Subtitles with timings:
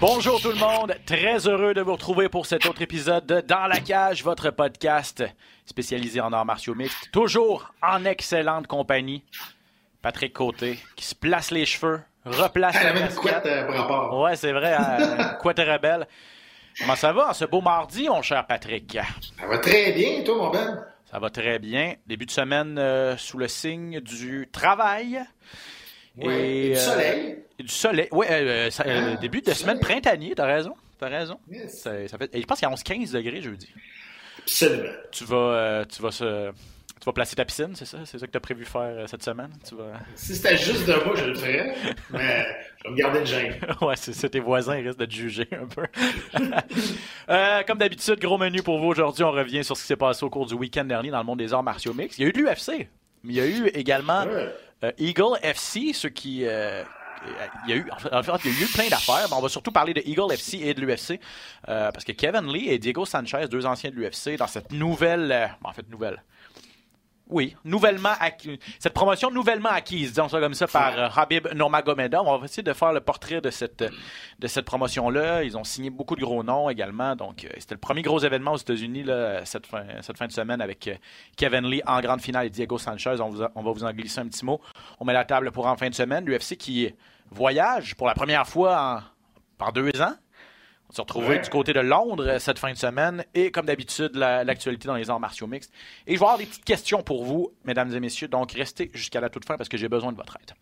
[0.00, 3.68] Bonjour tout le monde, très heureux de vous retrouver pour cet autre épisode de Dans
[3.68, 5.22] la cage, votre podcast
[5.64, 9.22] spécialisé en arts martiaux mixtes, toujours en excellente compagnie.
[10.02, 14.20] Patrick Côté qui se place les cheveux, replace Elle la couette euh.
[14.20, 16.08] Ouais, c'est vrai, hein, couette rebelle.
[16.80, 18.98] Comment ça va ce beau mardi, mon cher Patrick?
[19.38, 20.84] Ça va très bien, toi, mon Ben?
[21.12, 21.94] Ça va très bien.
[22.08, 25.22] Début de semaine euh, sous le signe du travail.
[26.16, 27.36] Ouais, et du euh, soleil.
[27.58, 28.08] et du soleil.
[28.12, 30.74] Oui, Ah, début de semaine printanier, t'as raison.
[30.98, 31.38] T'as raison.
[31.50, 31.80] Yes.
[31.82, 33.68] Ça, ça fait, et je pense qu'il y a 11-15 degrés jeudi.
[34.38, 34.88] Absolument.
[35.10, 37.98] Tu vas, euh, tu vas se, tu vas placer ta piscine, c'est ça?
[38.04, 39.50] C'est ça que tu as prévu faire euh, cette semaine?
[39.68, 39.92] Tu vas...
[40.14, 41.74] Si c'était juste de moi, je le ferais.
[42.10, 42.46] Mais
[42.78, 43.54] je vais me garder une gêne.
[43.80, 45.86] ouais, c'est ça, tes voisins ils risquent de te juger un peu.
[47.28, 49.22] Euh, comme d'habitude, gros menu pour vous aujourd'hui.
[49.24, 51.38] On revient sur ce qui s'est passé au cours du week-end dernier dans le monde
[51.38, 52.18] des arts martiaux mixtes.
[52.18, 52.88] Il y a eu de l'UFC,
[53.22, 54.48] mais il y a eu également Ouais.
[54.84, 56.44] Euh, Eagle FC, ceux qui.
[56.44, 56.82] euh,
[57.66, 59.48] il y a eu, en fait, il y a eu plein d'affaires, mais on va
[59.48, 61.20] surtout parler de Eagle FC et de l'UFC,
[61.68, 65.56] euh, parce que Kevin Lee et Diego Sanchez, deux anciens de l'UFC, dans cette nouvelle,
[65.62, 66.22] en fait nouvelle,
[67.28, 68.12] oui, nouvellement
[68.78, 72.26] cette promotion nouvellement acquise, disons ça comme ça, par euh, Habib Nurmagomedov.
[72.26, 73.82] On va essayer de faire le portrait de cette,
[74.38, 75.42] de cette promotion-là.
[75.42, 77.16] Ils ont signé beaucoup de gros noms également.
[77.16, 79.06] Donc, c'était le premier gros événement aux États-Unis
[79.44, 80.90] cette, fin, cette fin de semaine avec
[81.36, 83.14] Kevin Lee en grande finale et Diego Sanchez.
[83.20, 84.60] On, on va vous en glisser un petit mot.
[85.02, 86.24] On met la table pour en fin de semaine.
[86.24, 86.94] L'UFC qui
[87.32, 89.02] voyage pour la première fois
[89.60, 90.14] en, en deux ans.
[90.88, 91.40] On s'est retrouvé Ouais.
[91.40, 94.94] du côté de Londres euh, cette fin de semaine et comme d'habitude la- l'actualité dans
[94.94, 95.72] les arts martiaux mixtes.
[96.06, 99.20] Et je vais avoir des petites questions pour vous, mesdames et messieurs, donc restez jusqu'à
[99.20, 100.52] la toute fin parce que j'ai besoin de votre aide.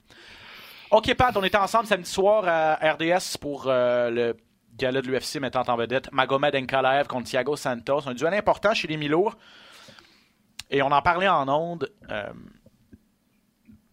[0.91, 4.37] OK Pat, on était ensemble samedi soir à RDS pour euh, le
[4.79, 8.89] gala de l'UFC mettant en vedette Magomed Nkalaev contre Thiago Santos, un duel important chez
[8.89, 9.37] les Milours.
[10.71, 11.91] Et on en parlait en ondes.
[12.11, 12.31] euh,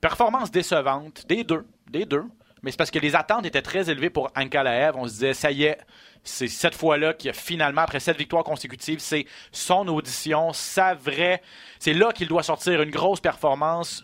[0.01, 2.25] performance décevante des deux, des deux.
[2.63, 4.95] Mais c'est parce que les attentes étaient très élevées pour Ankalaev.
[4.95, 5.77] On se disait, ça y est,
[6.23, 11.41] c'est cette fois-là qu'il a finalement, après sept victoires consécutives, c'est son audition, sa vraie.
[11.79, 14.03] C'est là qu'il doit sortir une grosse performance,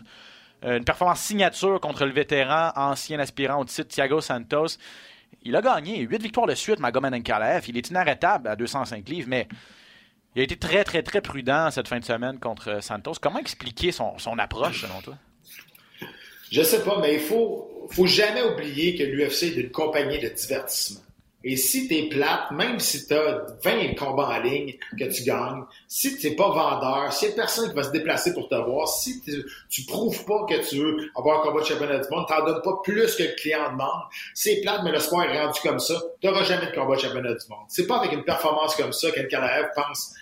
[0.64, 4.78] euh, une performance signature contre le vétéran, ancien aspirant au titre Thiago Santos.
[5.42, 7.64] Il a gagné huit victoires de suite, Magomed Ankalaev.
[7.68, 9.48] Il est inarrêtable à 205 livres, mais
[10.34, 13.14] il a été très, très, très prudent cette fin de semaine contre Santos.
[13.20, 15.16] Comment expliquer son approche, selon toi?
[16.54, 20.28] Je sais pas, mais il faut, faut jamais oublier que l'UFC est une compagnie de
[20.28, 21.00] divertissement.
[21.42, 26.16] Et si t'es plate, même si t'as 20 combats en ligne que tu gagnes, si
[26.16, 29.20] t'es pas vendeur, s'il y a personne qui va se déplacer pour te voir, si
[29.20, 32.62] tu, prouves pas que tu veux avoir un combat de championnat du monde, t'en donnes
[32.62, 36.00] pas plus que le client demande, c'est plate, mais le sport est rendu comme ça,
[36.20, 37.66] t'auras jamais de combat de championnat du monde.
[37.66, 40.14] C'est pas avec une performance comme ça qu'El Kalaev pense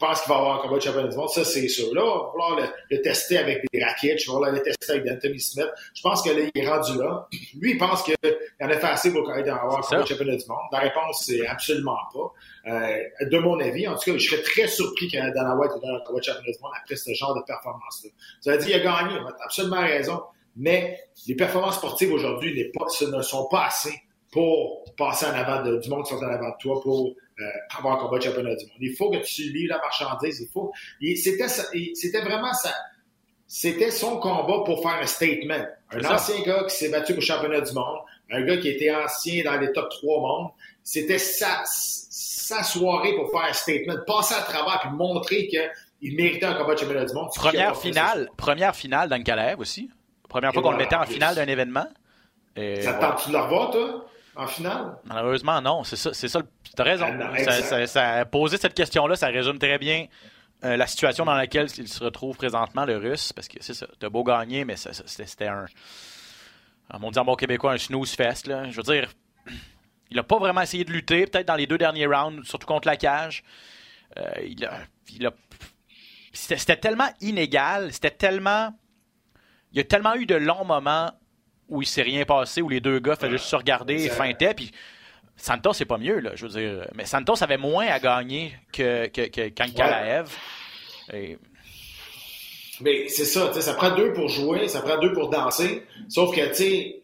[0.00, 1.94] pense qu'il va avoir un combat de championnat du monde, ça c'est sûr.
[1.94, 4.92] Là, on va falloir le, le tester avec des raquettes, on va falloir le tester
[4.94, 5.68] avec Anthony Smith.
[5.94, 7.28] Je pense que là, il est rendu là.
[7.60, 8.14] Lui, il pense qu'il
[8.60, 10.58] en a fait assez pour qu'il avoir un combat de championnat du monde.
[10.72, 12.32] La réponse, c'est absolument pas.
[12.72, 12.96] Euh,
[13.30, 16.00] de mon avis, en tout cas, je serais très surpris que Dana White ait un
[16.06, 18.10] combat de championnat du monde après ce genre de performance-là.
[18.40, 20.20] Ça veut dire qu'il a gagné, on a absolument raison,
[20.56, 22.70] mais les performances sportives aujourd'hui
[23.06, 23.92] ne sont pas assez
[24.32, 27.78] pour passer en avant de- du monde qui sont en avant de toi pour euh,
[27.78, 28.76] avoir un combat de championnat du monde.
[28.80, 30.40] Il faut que tu livres la marchandise.
[30.40, 30.72] Il faut.
[31.00, 32.74] C'était, vraiment ça.
[33.46, 35.64] C'était son combat pour faire un statement.
[35.92, 36.14] Un ça.
[36.14, 37.98] ancien gars qui s'est battu pour le championnat du monde,
[38.30, 40.50] un gars qui était ancien dans les top 3 mondes.
[40.84, 46.46] C'était sa, sa soirée pour faire un statement, passer à travers puis montrer qu'il méritait
[46.46, 47.28] un combat de championnat du monde.
[47.34, 49.90] Première finale, première finale d'Ankalaev aussi.
[50.28, 51.86] Première fois qu'on le mettait en finale d'un événement.
[52.56, 54.96] Et Ça te tente-tu de le revoir, toi, en finale?
[55.04, 55.82] Malheureusement, non.
[55.84, 57.06] C'est ça, c'est ça, le- Tu as raison.
[57.06, 57.62] Ça- exact.
[57.62, 60.06] ça- ça- poser cette question-là, ça résume très bien
[60.64, 63.32] euh, la situation dans laquelle il se retrouve présentement, le Russe.
[63.32, 63.86] Parce que c'est ça.
[63.98, 65.66] T'as beau gagner, mais c'était un.
[67.00, 68.46] On dit en bon québécois, un snooze fest.
[68.46, 68.68] Là.
[68.70, 69.10] Je veux dire,
[70.10, 72.88] il a pas vraiment essayé de lutter, peut-être dans les deux derniers rounds, surtout contre
[72.88, 73.42] la cage.
[74.18, 74.80] Euh, il a.
[75.14, 75.32] il a-
[76.32, 78.74] C'était tellement inégal, c'était tellement.
[79.72, 81.10] Il y a tellement eu de longs moments
[81.68, 84.54] où il s'est rien passé, où les deux gars faisaient juste se regarder et feintaient,
[84.54, 84.72] puis
[85.40, 86.86] Santos, c'est pas mieux, là, je veux dire.
[86.94, 89.48] Mais Santos avait moins à gagner que, que, que
[92.80, 95.82] Mais c'est ça, tu sais, ça prend deux pour jouer, ça prend deux pour danser.
[96.08, 97.02] Sauf que, tu sais,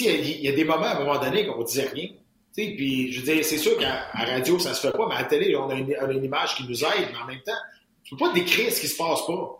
[0.00, 2.08] il y, il a des moments à un moment donné qu'on disait rien.
[2.54, 5.14] Tu sais, puis je veux dire, c'est sûr qu'à radio, ça se fait pas, mais
[5.14, 7.26] à la télé, on a une, on a une image qui nous aide, mais en
[7.26, 7.52] même temps,
[8.04, 9.58] tu peux pas décrire ce qui se passe pas.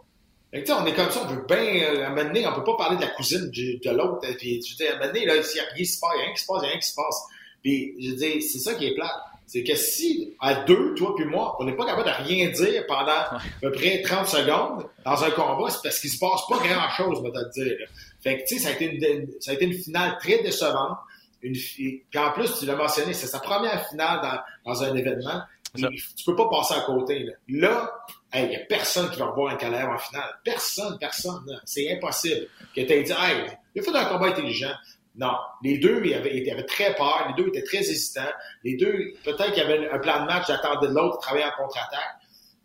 [0.51, 2.25] Fait que, tu sais, on est comme ça, on peut bien, euh, à un moment
[2.25, 4.21] donné, on peut pas parler de la cousine du- de l'autre.
[4.37, 5.99] Puis, je veux dire, à un moment donné, là, s'il y a rien qui se
[6.01, 7.23] passe, il y a rien qui se passe, il y a rien qui se passe.
[7.63, 9.11] Puis, je veux dire, c'est ça qui est plate.
[9.47, 12.87] C'est que si, à deux, toi puis moi, on n'est pas capable de rien dire
[12.87, 16.57] pendant à peu près 30 secondes dans un combat, c'est parce qu'il se passe pas
[16.57, 17.77] grand-chose, on va te dire.
[18.23, 20.97] Fait que, tu sais, ça a été une, ça a été une finale très décevante.
[21.43, 25.43] Une, puis en plus, tu l'as mentionné, c'est sa première finale dans, dans un événement.
[25.75, 27.19] Tu peux pas passer à côté.
[27.19, 27.93] Là, là
[28.35, 30.39] il n'y a personne qui va revoir un Calais en finale.
[30.45, 31.45] Personne, personne.
[31.65, 32.47] C'est impossible.
[32.75, 34.73] Que tu aies dit, hey, il a fait un combat intelligent.
[35.17, 35.33] Non.
[35.63, 37.27] Les deux, ils avaient, ils avaient très peur.
[37.29, 38.31] Les deux étaient très hésitants.
[38.65, 41.51] Les deux, peut-être qu'il y avait un plan de match, j'attendais de l'autre, travailler en
[41.63, 42.01] contre-attaque.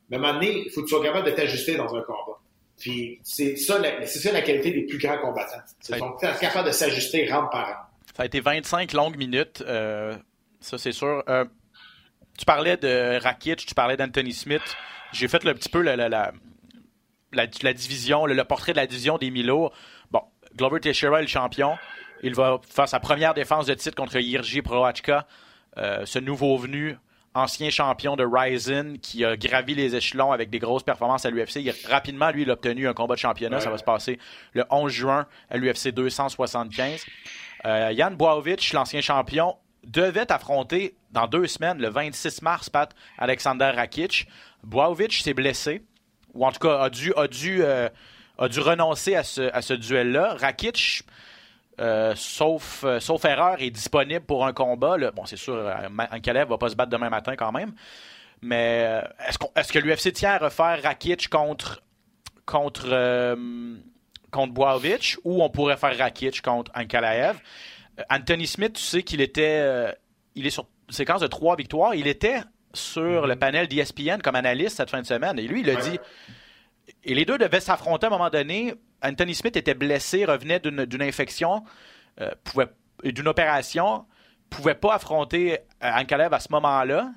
[0.10, 2.02] Mais à un moment donné, il faut que tu sois capable de t'ajuster dans un
[2.02, 2.40] combat.
[2.80, 5.62] Puis c'est ça, la, c'est ça la qualité des plus grands combattants.
[5.82, 7.78] C'est sont capables de s'ajuster round par round.
[8.16, 10.16] Ça a été 25 longues minutes, euh,
[10.62, 11.24] ça c'est sûr.
[11.28, 11.44] Euh,
[12.38, 14.62] tu parlais de Rakic, tu parlais d'Anthony Smith.
[15.12, 16.32] J'ai fait le petit peu la, la, la,
[17.34, 19.72] la- la division, le, le portrait de la division des Milo.
[20.12, 20.22] Bon,
[20.56, 21.78] Glover Teixeira est le champion.
[22.24, 25.28] Il va faire sa première défense de titre contre Jirgi Proachka,
[25.78, 26.98] euh, ce nouveau venu,
[27.38, 31.72] ancien champion de Ryzen qui a gravi les échelons avec des grosses performances à l'UFC.
[31.88, 33.60] Rapidement, lui, il a obtenu un combat de championnat.
[33.60, 34.18] Ça va se passer
[34.54, 37.06] le 11 juin à l'UFC 275.
[37.66, 39.56] Euh, Yann Boavic, l'ancien champion,
[39.86, 44.28] devait affronter dans deux semaines, le 26 mars, Pat, Alexander Rakic.
[44.63, 45.84] Boavic s'est blessé,
[46.34, 47.88] ou en tout cas a dû, a dû, euh,
[48.38, 50.36] a dû renoncer à ce, à ce duel-là.
[50.40, 51.04] Rakic,
[51.79, 54.97] euh, sauf, euh, sauf erreur, est disponible pour un combat.
[54.97, 55.12] là.
[55.12, 55.74] Bon, c'est sûr, euh,
[56.12, 57.74] Ankalev va pas se battre demain matin quand même.
[58.41, 61.81] Mais est-ce, qu'on- est-ce que l'UFC tient à refaire Rakic contre,
[62.45, 63.75] contre, euh,
[64.31, 67.38] contre Boavic ou on pourrait faire Rakic contre Ankalaev?
[68.12, 69.91] Anthony Smith, tu sais qu'il était.
[70.35, 71.95] il est sur une séquence de trois victoires.
[71.95, 72.41] Il était
[72.74, 75.39] sur le panel d'ESPN comme analyste cette fin de semaine.
[75.39, 75.97] Et lui, il a dit.
[77.03, 78.75] Et les deux devaient s'affronter à un moment donné.
[79.04, 81.64] Anthony Smith était blessé, revenait d'une infection,
[82.22, 82.32] euh,
[83.04, 84.06] d'une opération,
[84.50, 87.12] pouvait pas affronter euh, Ankalaev à ce moment-là.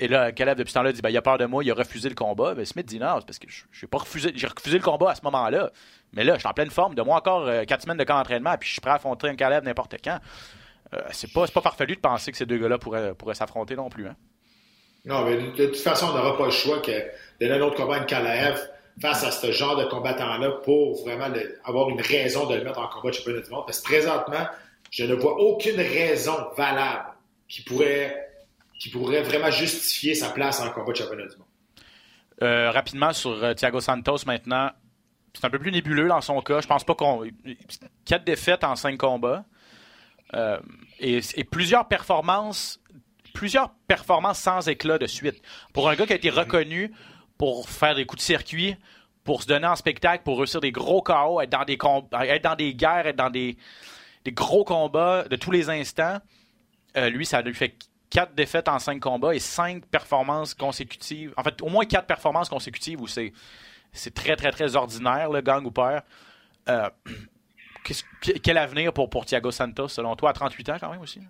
[0.00, 1.74] Et là, Ankalaev, depuis ce temps-là, dit ben, il a peur de moi, il a
[1.74, 2.54] refusé le combat.
[2.54, 5.14] Ben, Smith dit non, c'est parce que j'ai pas refusé, j'ai refusé le combat à
[5.14, 5.70] ce moment-là.
[6.12, 6.94] Mais là, je suis en pleine forme.
[6.94, 9.28] De moi encore euh, quatre semaines de camp d'entraînement, puis je suis prêt à affronter
[9.28, 10.18] Ankalaev n'importe quand.
[10.94, 13.88] Euh, c'est pas, pas farfelu de penser que ces deux gars-là pourraient, pourraient s'affronter non
[13.88, 14.06] plus.
[14.06, 14.16] Hein.
[15.04, 16.92] Non, mais de, toute façon, on n'aura pas le choix que
[17.40, 18.58] de un autre combat à Kalaev
[19.00, 21.26] face à ce genre de combattant-là pour vraiment
[21.64, 23.64] avoir une raison de le mettre en combat de championnat du monde.
[23.66, 24.46] Parce que présentement,
[24.90, 27.06] je ne vois aucune raison valable
[27.48, 28.28] qui pourrait,
[28.78, 31.46] qui pourrait vraiment justifier sa place en combat de championnat du monde.
[32.42, 34.70] Euh, rapidement sur euh, Thiago Santos maintenant.
[35.34, 36.60] C'est un peu plus nébuleux dans son cas.
[36.60, 37.24] Je pense pas qu'on.
[38.04, 39.44] Quatre défaites en cinq combats.
[40.34, 40.58] Euh,
[41.00, 42.80] et, et plusieurs performances.
[43.34, 45.42] Plusieurs performances sans éclat de suite.
[45.72, 46.92] Pour un gars qui a été reconnu
[47.38, 48.76] pour faire des coups de circuit,
[49.24, 51.78] pour se donner en spectacle, pour réussir des gros KO, être dans des,
[52.28, 53.56] être dans des guerres, être dans des,
[54.28, 56.18] gros combats de tous les instants,
[56.96, 57.74] euh, lui, ça lui fait
[58.10, 61.32] quatre défaites en cinq combats et cinq performances consécutives.
[61.36, 63.32] En fait, au moins quatre performances consécutives où c'est,
[64.14, 66.02] très, très, très ordinaire, le gang ou père.
[66.68, 66.90] Euh,
[68.42, 71.20] quel avenir pour, pour Thiago Santos, selon toi, à 38 ans quand même aussi?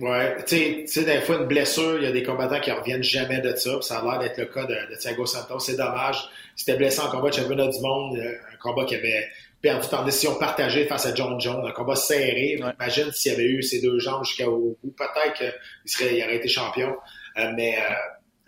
[0.00, 2.70] Ouais, tu sais- tu sais, des fois, une blessure, il y a des combattants qui
[2.70, 3.80] reviennent jamais de ça.
[3.82, 5.58] Ça a l'air d'être le cas de, de Thiago Santos.
[5.60, 6.16] C'est dommage.
[6.56, 9.28] Il s'était blessé en combat de championnat du monde, euh, un combat qui avait
[9.60, 12.58] perdu par décision partagée face à John Jones, un combat serré.
[12.62, 12.70] Ouais.
[12.80, 14.94] Imagine s'il avait eu ses deux jambes jusqu'au bout.
[14.96, 15.52] Peut-être qu'il
[15.84, 16.96] serait, il aurait été champion.
[17.38, 17.76] Euh, mais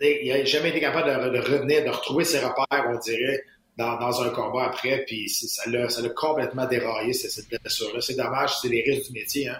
[0.01, 3.43] euh, il n'a jamais été capable de, de revenir, de retrouver ses repères, on dirait,
[3.77, 5.03] dans, dans un combat après.
[5.05, 8.01] Puis ça l'a, ça l'a complètement déraillé, cette, cette blessure-là.
[8.01, 9.49] C'est dommage, c'est les risques du métier.
[9.49, 9.59] Hein.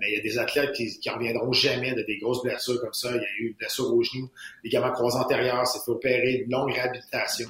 [0.00, 2.92] Mais il y a des athlètes qui, qui reviendront jamais de des grosses blessures comme
[2.92, 3.10] ça.
[3.10, 4.30] Il y a eu une blessure au genou,
[4.62, 7.48] ligament croisé antérieur, s'est fait opérer, une longue réhabilitation.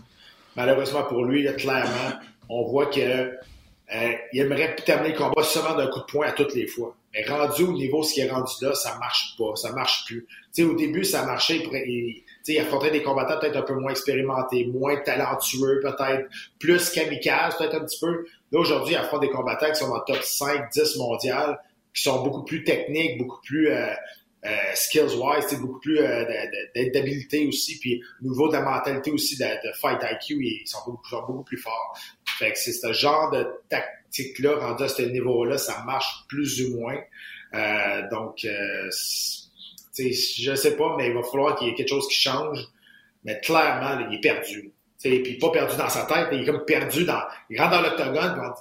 [0.56, 5.88] Malheureusement pour lui, clairement, on voit que euh, il aimerait terminer le combat seulement d'un
[5.88, 6.96] coup de poing à toutes les fois.
[7.12, 10.26] Mais rendu au niveau ce qui est rendu là, ça marche pas, ça marche plus.
[10.60, 14.96] Au début, ça marchait, il, il affrontait des combattants peut-être un peu moins expérimentés, moins
[14.96, 18.26] talentueux, peut-être plus kamikaze, peut-être un petit peu.
[18.52, 21.60] Là, aujourd'hui, il affronte des combattants qui sont le top 5, 10 mondial,
[21.94, 23.94] qui sont beaucoup plus techniques, beaucoup plus euh,
[24.46, 26.24] euh, skills-wise, beaucoup plus euh,
[26.74, 29.46] d'habileté aussi, puis au niveau de la mentalité aussi, de,
[29.80, 31.96] fight IQ, ils sont beaucoup, beaucoup plus forts.
[32.38, 36.76] Fait que c'est ce genre de tactique-là, rendu à ce niveau-là, ça marche plus ou
[36.78, 36.98] moins.
[37.54, 38.90] Euh, donc, euh,
[39.96, 42.58] je sais pas, mais il va falloir qu'il y ait quelque chose qui change.
[43.24, 44.72] Mais clairement, il est perdu.
[44.98, 47.22] T'sais, puis pas perdu dans sa tête, il est comme perdu dans.
[47.48, 48.52] Il rentre dans l'octogone,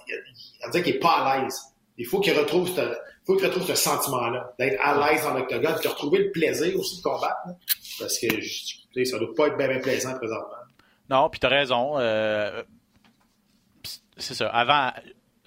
[0.65, 1.59] on dirait qu'il est pas à l'aise.
[1.97, 2.81] Il faut qu'il retrouve ce,
[3.25, 6.97] faut qu'il retrouve ce sentiment-là, d'être à l'aise dans l'octogone, de retrouver le plaisir aussi
[6.97, 7.37] de combattre.
[7.99, 10.57] parce que ça doit pas être bien, plaisant présentement.
[11.09, 11.97] Non, puis t'as raison.
[11.97, 12.63] Euh,
[14.17, 14.49] c'est ça.
[14.49, 14.91] Avant,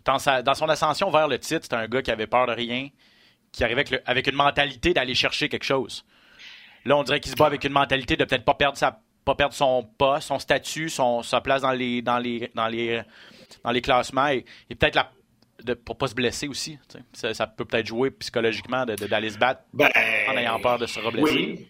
[0.04, 2.88] dans, son ascension vers le titre, c'était un gars qui avait peur de rien,
[3.52, 6.04] qui arrivait avec, une mentalité d'aller chercher quelque chose.
[6.84, 9.34] Là, on dirait qu'il se bat avec une mentalité de peut-être pas perdre sa pas
[9.34, 13.02] perdre son poste, son statut, son, sa place dans les dans les dans les
[13.64, 15.10] dans les classements et, peut-être la
[15.62, 16.78] de, pour pas se blesser aussi.
[17.12, 19.90] Ça, peut peut-être jouer psychologiquement d'aller se battre ben,
[20.28, 21.34] en ayant peur de se reblesser.
[21.34, 21.68] Oui.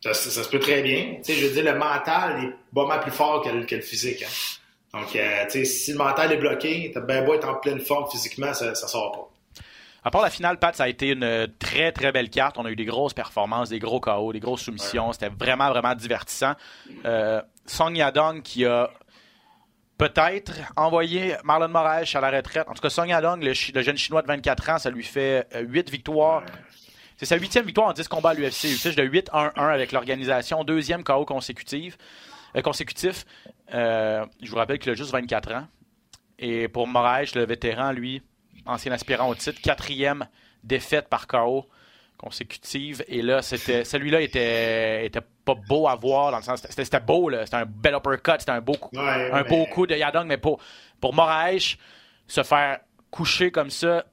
[0.00, 1.18] Ça, se peut très bien.
[1.26, 4.22] je veux dire, le mental est vraiment plus fort que le, physique.
[4.22, 4.98] Hein.
[5.00, 8.52] Donc, euh, si le mental est bloqué, t'as bien beau être en pleine forme physiquement,
[8.52, 9.34] ça, ça sort pas.
[10.06, 12.58] À part la finale, Pat, ça a été une très, très belle carte.
[12.58, 15.14] On a eu des grosses performances, des gros KO, des grosses soumissions.
[15.14, 16.52] C'était vraiment, vraiment divertissant.
[17.06, 18.90] Euh, Song Yadong qui a
[19.98, 22.68] peut-être envoyé Marlon Moraes à la retraite.
[22.68, 25.88] En tout cas, Song Yadong, le, jeune Chinois de 24 ans, ça lui fait 8
[25.88, 26.42] euh, victoires.
[27.16, 28.66] C'est sa huitième victoire en 10 combats à l'UFC.
[28.66, 30.64] Fiche de 8-1-1 avec l'organisation.
[30.64, 31.96] Deuxième KO consécutif.
[32.56, 33.24] Euh, consécutif.
[33.72, 35.66] Euh, je vous rappelle qu'il a juste 24 ans.
[36.38, 38.22] Et pour Moraes, le vétéran, lui,
[38.66, 40.26] ancien aspirant au titre, quatrième
[40.64, 41.68] défaite par KO
[42.18, 43.04] consécutive.
[43.06, 47.30] Et là, c'était celui-là était, était pas beau à voir dans le sens c'était beau
[47.30, 50.60] c'était un bel uppercut, c'était un beau coup, un beau coup de Yadong, mais pour
[51.00, 51.76] pour Moraes
[52.26, 54.04] se faire coucher comme ça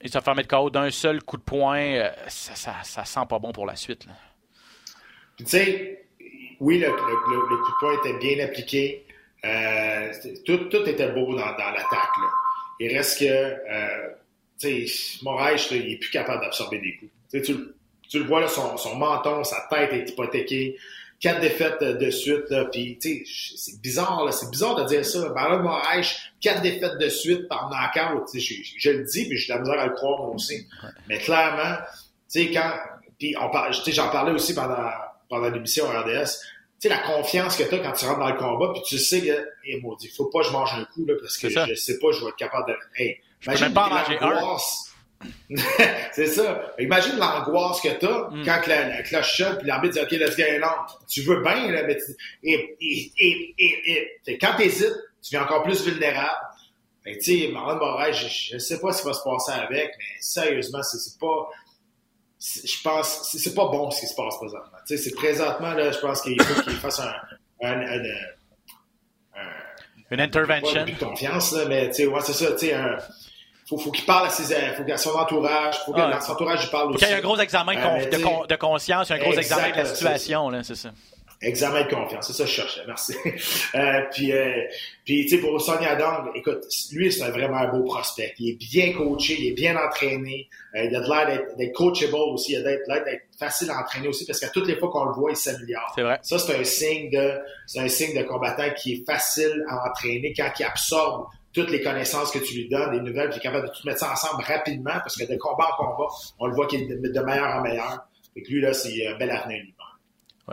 [0.00, 3.20] et se faire mettre KO d'un seul coup de poing, euh, ça, ça, ça, sent
[3.28, 4.06] pas bon pour la suite.
[5.36, 6.06] Tu sais,
[6.58, 9.04] oui, le, coup de poing était bien appliqué.
[9.44, 10.12] Euh,
[10.46, 12.10] tout, tout, était beau dans, dans l'attaque.
[12.78, 14.08] Il reste que, euh,
[14.58, 17.44] tu sais, Moraes, il est plus capable d'absorber des coups.
[17.44, 17.54] Tu,
[18.10, 20.76] tu, le vois, là, son, son, menton, sa tête est hypothéquée.
[21.18, 25.28] Quatre défaites de suite, là, puis c'est bizarre, là, c'est bizarre de dire ça.
[25.34, 29.52] Marlon Moraes, quatre défaites de suite par knockout, je, je, je le dis, puis j'ai
[29.52, 30.66] de la misère à le croire moi aussi.
[31.08, 31.76] Mais clairement,
[32.32, 32.72] tu sais, quand,
[33.18, 34.88] puis on parle, j'en parlais aussi pendant
[35.30, 36.26] pendant l'émission RDS,
[36.80, 38.98] tu sais, la confiance que tu as quand tu rentres dans le combat, puis tu
[38.98, 41.74] sais que, eh, maudit, faut pas que je mange un coup, là, parce que je
[41.74, 42.76] sais pas, je vais être capable de.
[42.96, 44.18] Hey, imagine pas manger
[46.12, 46.72] c'est ça.
[46.78, 48.44] Imagine l'angoisse que tu as mm.
[48.44, 50.68] quand la, la, cloche sonne puis l'arbitre dit OK, let's get long.
[51.08, 52.12] Tu veux bien, là, mais tu...
[52.42, 56.38] et, et, et, et, quand tu hésites, tu viens encore plus vulnérable.
[57.04, 60.20] tu sais, Marlon Borrell, je, ne sais pas ce qui va se passer avec, mais
[60.20, 61.48] sérieusement, c'est pas
[62.42, 64.78] je pense, c'est pas bon ce qui se passe présentement.
[64.86, 67.12] Tu sais, c'est présentement, là, je pense qu'il faut qu'il fasse un,
[67.62, 68.02] un, un,
[70.10, 70.84] une intervention.
[70.86, 72.96] Pas de confiance, là, mais tu sais, ouais, c'est ça, tu sais, un,
[73.70, 76.90] faut, faut qu'il parle à, ses, faut son entourage, faut que son entourage lui parle
[76.90, 77.04] aussi.
[77.04, 79.84] Il y a un gros examen de, euh, de, conscience, un gros examen de la
[79.84, 80.90] situation, là, c'est ça.
[81.42, 83.14] Examen de confiance, c'est ça que je cherchais, merci.
[83.74, 84.52] euh, puis, euh,
[85.06, 88.34] puis tu sais, pour Sonia Dong, écoute, lui, c'est vraiment un beau prospect.
[88.38, 92.14] Il est bien coaché, il est bien entraîné, euh, il a de l'air d'être coachable
[92.14, 94.90] aussi, il a de l'air d'être facile à entraîner aussi, parce qu'à toutes les fois
[94.90, 95.90] qu'on le voit, il s'améliore.
[95.94, 96.18] C'est vrai.
[96.22, 100.34] Ça, c'est un signe de, c'est un signe de combattant qui est facile à entraîner
[100.36, 103.68] quand il absorbe toutes les connaissances que tu lui donnes, les nouvelles, puis est capable
[103.68, 106.66] de tout mettre ça ensemble rapidement, parce que de combat en combat, on le voit
[106.66, 108.06] qu'il est de, meilleur en meilleur.
[108.36, 109.74] Et lui, là, c'est un bel avenir, lui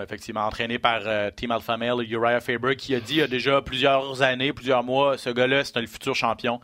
[0.04, 3.28] effectivement, entraîné par euh, Team Alpha Male, Uriah Faber, qui a dit il y a
[3.28, 6.60] déjà plusieurs années, plusieurs mois, ce gars-là, c'est le futur champion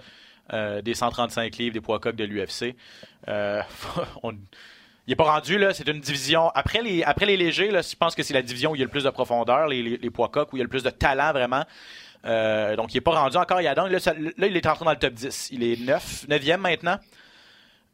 [0.53, 2.75] euh, des 135 livres des poids coques de l'UFC.
[3.27, 3.61] Euh,
[4.23, 4.37] il
[5.07, 5.73] n'est pas rendu, là.
[5.73, 6.49] C'est une division.
[6.49, 8.81] Après les, après les légers, là, je pense que c'est la division où il y
[8.81, 10.83] a le plus de profondeur, les, les, poids coques, où il y a le plus
[10.83, 11.63] de talent, vraiment.
[12.24, 13.58] Donc, il n'est pas rendu encore.
[13.58, 15.50] A là, là, il est entré dans le top 10.
[15.51, 16.98] Il est 9, 9e maintenant.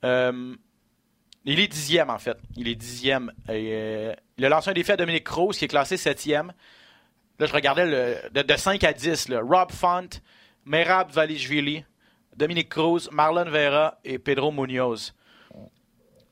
[0.04, 2.38] il est dixième, en fait.
[2.56, 3.32] Il est dixième.
[3.50, 6.54] Et, il a lancé un défi à Dominique Cruz, qui est classé septième.
[7.40, 9.32] Là, je regardais le, de, 5 à 10.
[9.42, 10.10] Rob Font,
[10.66, 11.84] Merab Valishvili,
[12.36, 15.14] Dominique Cruz, Marlon Vera et Pedro Munoz.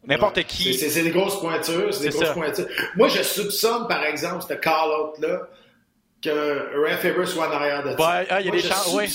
[0.06, 0.74] N'importe qui.
[0.74, 1.90] C'est des grosses pointures.
[2.00, 2.68] Des grosses pointures.
[2.96, 5.50] Moi, je soupçonne, par exemple, ce call-out-là,
[6.32, 7.96] que Ray Faber soit en arrière de ça.
[7.98, 9.06] Ouais, ah, il y a Moi, des chances, oui.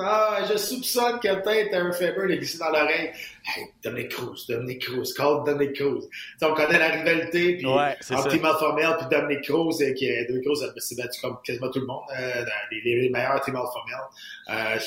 [0.00, 3.10] ah, je soupçonne que peut-être Ray Faber l'a glissé dans l'oreille.
[3.46, 6.08] Hey, Dominic Cruz, Dominic Cruz, call Dominic Cruz.
[6.10, 8.28] Tu sais, on connaît la rivalité puis Ouais, entre ça.
[8.30, 11.70] Tim Alpha Male puis Dominic Cruz, euh, qui est Dominic Cruz s'est battu comme quasiment
[11.70, 13.64] tout le monde, euh, dans les, les meilleurs Alpha Male.
[14.48, 14.78] Euh,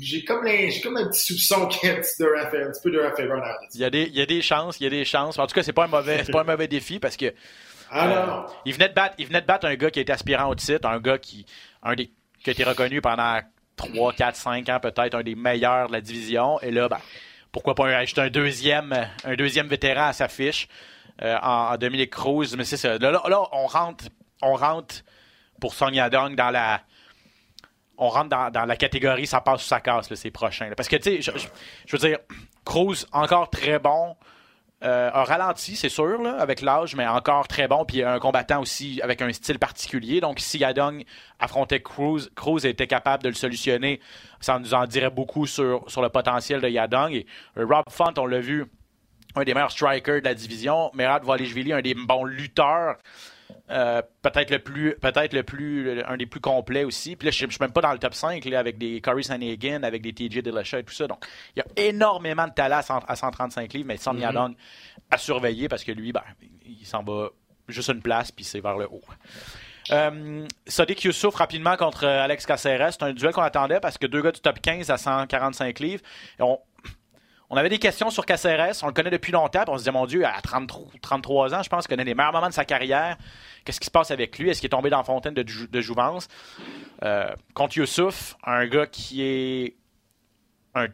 [0.00, 0.44] j'ai- comme,
[0.82, 2.90] comme un petit soupçon qu'il y a un petit, de Ray Faber, un petit peu
[2.90, 3.74] de Ray Faber en arrière de ça.
[3.74, 5.38] Il y, a des, il y a des chances, il y a des chances.
[5.38, 7.32] En tout cas, c'est pas un mauvais, c'est pas un mauvais défi parce que
[7.94, 10.48] Ah Euh, il venait de battre, il venait de battre un gars qui était aspirant
[10.48, 11.46] au titre, un gars qui,
[11.82, 12.10] un des,
[12.42, 13.38] qui a été reconnu pendant
[13.76, 16.60] 3, 4, 5 ans peut-être, un des meilleurs de la division.
[16.60, 16.98] Et là, ben,
[17.52, 20.66] pourquoi pas ajouter un deuxième, un deuxième vétéran à sa fiche
[21.22, 22.54] euh, en, en Dominic Cruz.
[22.56, 22.98] Mais c'est ça.
[22.98, 24.04] Là, là, là, on rentre,
[24.42, 24.96] on rentre
[25.60, 26.80] pour Song Yadong dans la,
[27.96, 30.68] on rentre dans, dans la catégorie ça passe ou ça casse, là, ces prochains.
[30.68, 30.74] là.
[30.74, 31.46] Parce que, tu sais, je, je-
[31.86, 32.18] je veux dire,
[32.64, 34.16] Cruz, encore très bon.
[34.82, 37.84] Euh, un ralenti, c'est sûr, avec l'âge, mais encore très bon.
[37.84, 40.20] Puis un combattant aussi avec un style particulier.
[40.20, 41.04] Donc, si Yadong
[41.38, 44.00] affrontait Cruz, Cruz était capable de le solutionner,
[44.40, 47.12] ça nous en dirait beaucoup sur, le potentiel de Yadong.
[47.12, 47.26] Et
[47.56, 48.66] euh, Rob Font, on l'a vu,
[49.36, 50.90] un des meilleurs strikers de la division.
[50.92, 52.96] Merad Volishvili, un des bons lutteurs.
[53.70, 57.16] Euh, peut-être le plus peut-être le plus un des plus complets aussi.
[57.16, 59.22] Puis là je ne suis même pas dans le top 5 là, avec des Corey
[59.22, 61.06] Sanagan avec des TJ Dillashaw et tout ça.
[61.06, 61.24] Donc
[61.56, 64.54] il y a énormément de talent à, 100 à 135 livres mais Son Yadong
[65.10, 66.22] à surveiller parce que lui ben,
[66.66, 67.30] il s'en va
[67.66, 69.00] juste une place puis c'est vers le haut.
[69.92, 72.92] Euh, Sadiq Youssouf rapidement contre euh, Alex Caceres.
[72.92, 76.02] C'est un duel qu'on attendait parce que deux gars du top 15 à 145 livres
[76.38, 76.58] on,
[77.50, 80.06] on avait des questions sur Caceres, on le connaît depuis longtemps, on se disait, mon
[80.06, 83.16] Dieu, à 33, 33 ans, je pense connaît les meilleurs moments de sa carrière.
[83.64, 84.50] Qu'est-ce qui se passe avec lui?
[84.50, 86.28] Est-ce qu'il est tombé dans la fontaine de, jou- de jouvence?
[87.02, 89.76] Euh, contre Youssouf, un gars qui est
[90.74, 90.88] un,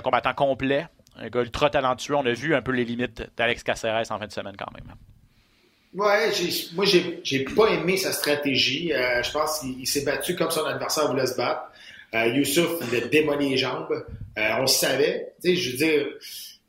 [0.00, 0.86] combattant complet,
[1.16, 2.14] un gars ultra talentueux.
[2.16, 4.94] On a vu un peu les limites d'Alex Caceres en fin de semaine quand même.
[5.94, 6.30] Ouais,
[6.74, 8.92] moi, j'ai j'ai pas aimé sa stratégie.
[8.92, 11.62] Euh, je pense qu'il il s'est battu comme son adversaire voulait se battre.
[12.14, 13.92] Euh, Youssouf, il a démoli les jambes.
[14.38, 15.32] Euh, on savait.
[15.42, 16.06] Tu sais, je veux dire,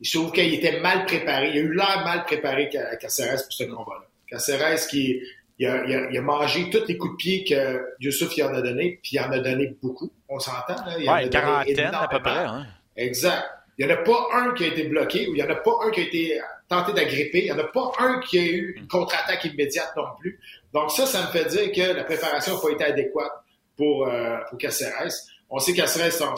[0.00, 1.50] je trouve qu'il était mal préparé.
[1.50, 4.04] Il a eu l'air mal préparé Ca- Caceres pour ce combat-là.
[4.28, 5.20] Caceres qui
[5.58, 8.42] il a, il, a, il a mangé tous les coups de pied que Youssouf il
[8.44, 10.10] en a donné, puis il en a donné beaucoup.
[10.28, 10.94] On s'entend, là?
[10.98, 12.30] Il Ouais, une quarantaine à peu près.
[12.38, 12.66] hein.
[12.96, 13.44] Exact.
[13.78, 15.54] Il n'y en a pas un qui a été bloqué ou il n'y en a
[15.56, 17.38] pas un qui a été tenté d'agripper.
[17.40, 20.38] Il n'y en a pas un qui a eu une contre-attaque immédiate non plus.
[20.74, 23.32] Donc ça, ça me fait dire que la préparation n'a pas été adéquate
[23.76, 25.10] pour, euh, pour Caceres.
[25.50, 26.36] On sait que Caceres, son,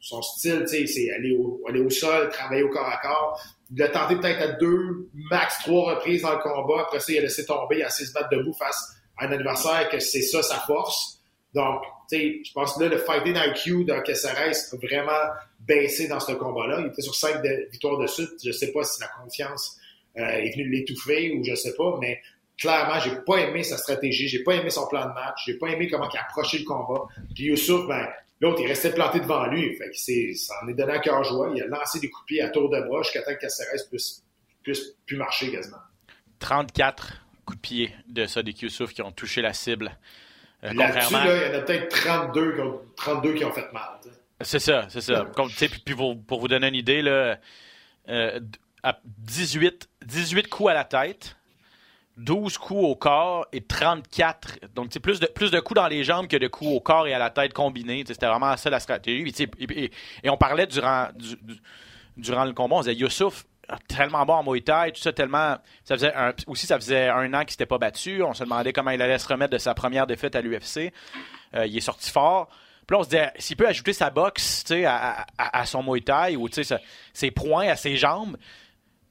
[0.00, 3.40] son, style, c'est aller au, aller au sol, travailler au corps à corps.
[3.78, 6.82] A tenté peut-être à deux, max trois reprises dans le combat.
[6.82, 9.32] Après ça, il a laissé tomber, il a de se battre debout face à un
[9.32, 11.20] adversaire que c'est ça sa force.
[11.54, 16.08] Donc, tu sais, je pense que là, le fighting IQ de Caceres a vraiment baissé
[16.08, 16.80] dans ce combat-là.
[16.80, 18.30] Il était sur cinq de- victoires de suite.
[18.44, 19.76] Je sais pas si la confiance
[20.18, 22.20] euh, est venue l'étouffer ou je sais pas, mais
[22.58, 25.68] clairement, j'ai pas aimé sa stratégie, j'ai pas aimé son plan de match, j'ai pas
[25.68, 27.04] aimé comment il a approché le combat.
[27.34, 28.06] Puis Youssouf, ben,
[28.42, 29.74] l'autre, il restait planté devant lui.
[29.76, 31.50] Fait que c'est, ça en est donné à cœur joie.
[31.54, 33.88] Il a lancé des coups de pied à tour de bras jusqu'à temps que Caceres
[33.88, 34.22] puisse,
[34.62, 35.78] puisse plus marcher quasiment.
[36.38, 39.96] 34 coups de pied de Sadiq Youssouf qui ont touché la cible.
[40.64, 43.72] Euh, Là-dessus, là, il y en a peut-être 32 qui ont, 32 qui ont fait
[43.72, 43.88] mal.
[44.40, 45.24] C'est ça, c'est ça.
[45.36, 47.38] Comme, puis, pour, pour vous donner une idée, là,
[48.08, 51.36] euh, d- à 18, 18 coups à la tête,
[52.16, 54.58] 12 coups au corps et 34.
[54.74, 57.18] Donc, sais, plus de, coups dans les jambes que de coups au corps et à
[57.18, 58.04] la tête combinés.
[58.06, 59.32] C'était vraiment ça la stratégie.
[59.60, 59.90] Et,
[60.30, 61.60] on parlait durant, du- du-
[62.16, 63.44] durant le combat, on disait Youssouf,
[63.88, 65.56] tellement bon en Muay Thai, tout ça, tellement.
[65.84, 68.22] Ça faisait un- aussi, ça faisait un an qu'il s'était pas battu.
[68.22, 70.92] On se demandait comment il allait se remettre de sa première défaite à l'UFC.
[71.54, 72.48] Euh, il est sorti fort.
[72.86, 76.36] Puis là, on se disait, s'il peut ajouter sa boxe à, à- son Muay Thai
[76.36, 76.48] ou
[77.14, 78.36] ses poings à ses jambes,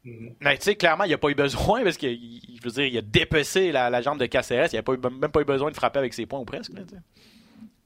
[0.03, 2.97] mais tu sais, clairement, il n'a pas eu besoin parce que, je veux dire, il
[2.97, 4.69] a dépecé la, la jambe de Caceres.
[4.73, 6.73] Il n'a pas eu- même pas eu besoin de frapper avec ses poings ou presque.
[6.73, 6.81] là.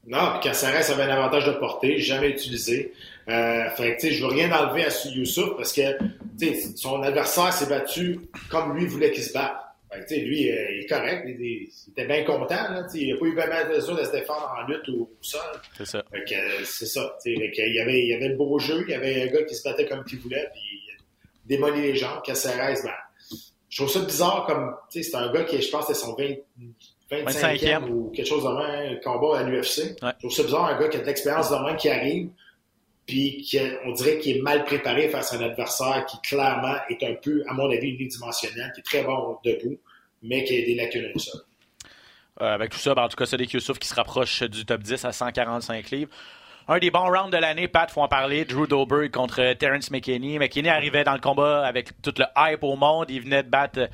[0.07, 2.93] Non, puis Caceres avait un avantage de portée, jamais utilisé.
[3.27, 5.97] Euh, fait que, tu sais, je veux rien enlever à Youssouf parce que,
[6.39, 9.55] tu sais, son adversaire s'est battu comme lui voulait qu'il se batte.
[9.91, 12.99] Fait que, tu sais, lui, euh, il est correct, il, était bien content, là, tu
[12.99, 15.41] sais, il n'a pas eu bien besoin de se défendre en lutte ou au sol.
[15.77, 16.03] C'est ça.
[16.11, 18.27] Fait que, euh, c'est ça, tu sais, fait que, il y avait, il y avait
[18.29, 20.74] le beau jeu, il y avait un gars qui se battait comme il voulait, puis
[21.47, 22.21] il a démoli les jambes.
[22.23, 22.93] Caceres, ben,
[23.69, 26.15] je trouve ça bizarre comme, tu sais, c'est un gars qui, je pense, c'était son
[26.15, 26.35] 20,
[27.11, 27.89] 25e 25e.
[27.89, 30.01] ou quelque chose de même, combat à l'UFC.
[30.01, 30.11] Ouais.
[30.13, 32.29] Je trouve ça bizarre, un gars qui a de l'expérience de même qui arrive,
[33.05, 37.03] puis qui, on dirait qu'il est mal préparé face à un adversaire qui, clairement, est
[37.03, 39.77] un peu, à mon avis, unidimensionnel, qui est très bon debout,
[40.23, 41.41] mais qui a des lacunes au sol.
[42.41, 44.81] Euh, avec tout ça, ben, en tout cas, Sadiq Youssouf qui se rapproche du top
[44.81, 46.11] 10 à 145 livres.
[46.67, 48.43] Un des bons rounds de l'année, Pat, faut en parler.
[48.43, 50.39] Drew Dober contre Terence McKinney.
[50.39, 53.05] McKinney arrivait dans le combat avec tout le hype au monde.
[53.09, 53.87] Il venait de battre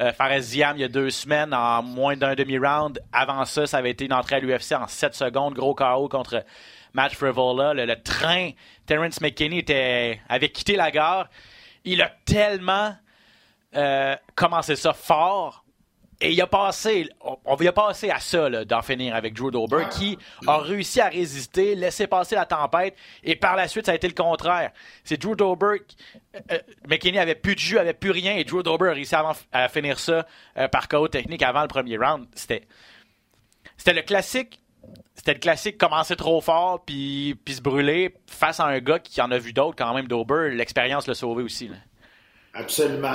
[0.00, 2.98] euh, Fares il y a deux semaines en moins d'un demi-round.
[3.12, 6.42] Avant ça, ça avait été une entrée à l'UFC en 7 secondes, gros KO contre
[6.94, 7.74] Match Frivola.
[7.74, 8.52] Le, le train,
[8.86, 11.28] Terence McKinney était, avait quitté la gare.
[11.84, 12.96] Il a tellement
[13.76, 15.63] euh, commencé ça fort
[16.24, 19.50] et il a passé, on, on y a passé à ça, d'en finir avec Drew
[19.50, 23.92] Dober, qui a réussi à résister, laisser passer la tempête, et par la suite, ça
[23.92, 24.72] a été le contraire.
[25.04, 25.82] C'est Drew Dober,
[26.34, 26.58] euh, euh,
[26.88, 29.68] McKinney avait plus de jus, avait plus rien, et Drew Dober a réussi à, à
[29.68, 32.26] finir ça euh, par KO technique avant le premier round.
[32.34, 32.64] C'était,
[33.92, 34.62] le classique.
[35.14, 39.20] C'était le classique commencer trop fort puis, puis se brûler face à un gars qui
[39.20, 40.50] en a vu d'autres quand même Dober.
[40.52, 41.70] L'expérience l'a sauvé aussi.
[42.54, 43.14] Absolument.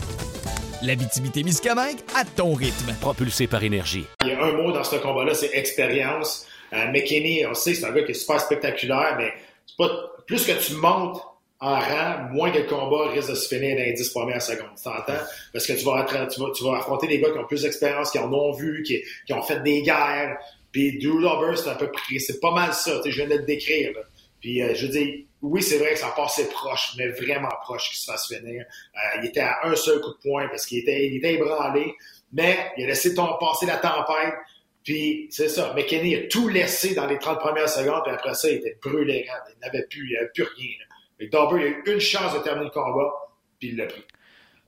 [0.83, 2.95] L'Abitibi-Témiscamingue à ton rythme.
[2.99, 4.05] Propulsé par énergie.
[4.23, 6.47] Il y a un mot dans ce combat-là, c'est expérience.
[6.73, 9.31] Euh, McKinney, on sait, c'est un gars qui est super spectaculaire, mais
[9.67, 9.89] c'est pas
[10.25, 11.21] plus que tu montes
[11.59, 14.71] en rang, moins que le combat risque de se finir dans les 10 premières secondes.
[14.75, 15.21] Tu t'entends?
[15.53, 18.09] Parce que tu vas, tu, vas, tu vas affronter des gars qui ont plus d'expérience,
[18.09, 20.37] qui en ont vu, qui, qui ont fait des guerres.
[20.71, 22.97] Puis Drew Dober, c'est un peu c'est pas mal ça.
[22.97, 23.91] Tu sais, je viens de le décrire.
[23.93, 24.01] Là.
[24.39, 27.89] Puis euh, je veux dire, oui, c'est vrai que ça passait proche, mais vraiment proche
[27.89, 28.63] qu'il se fasse finir.
[28.63, 31.95] Euh, il était à un seul coup de poing parce qu'il était, il était ébranlé,
[32.31, 34.35] mais il a laissé passer la tempête.
[34.83, 38.49] Puis c'est ça, McKinney a tout laissé dans les 30 premières secondes, puis après ça,
[38.49, 41.27] il était brûlé Il n'avait plus, plus rien.
[41.31, 43.11] Dober, il a eu une chance de terminer le combat,
[43.59, 44.03] puis il l'a pris.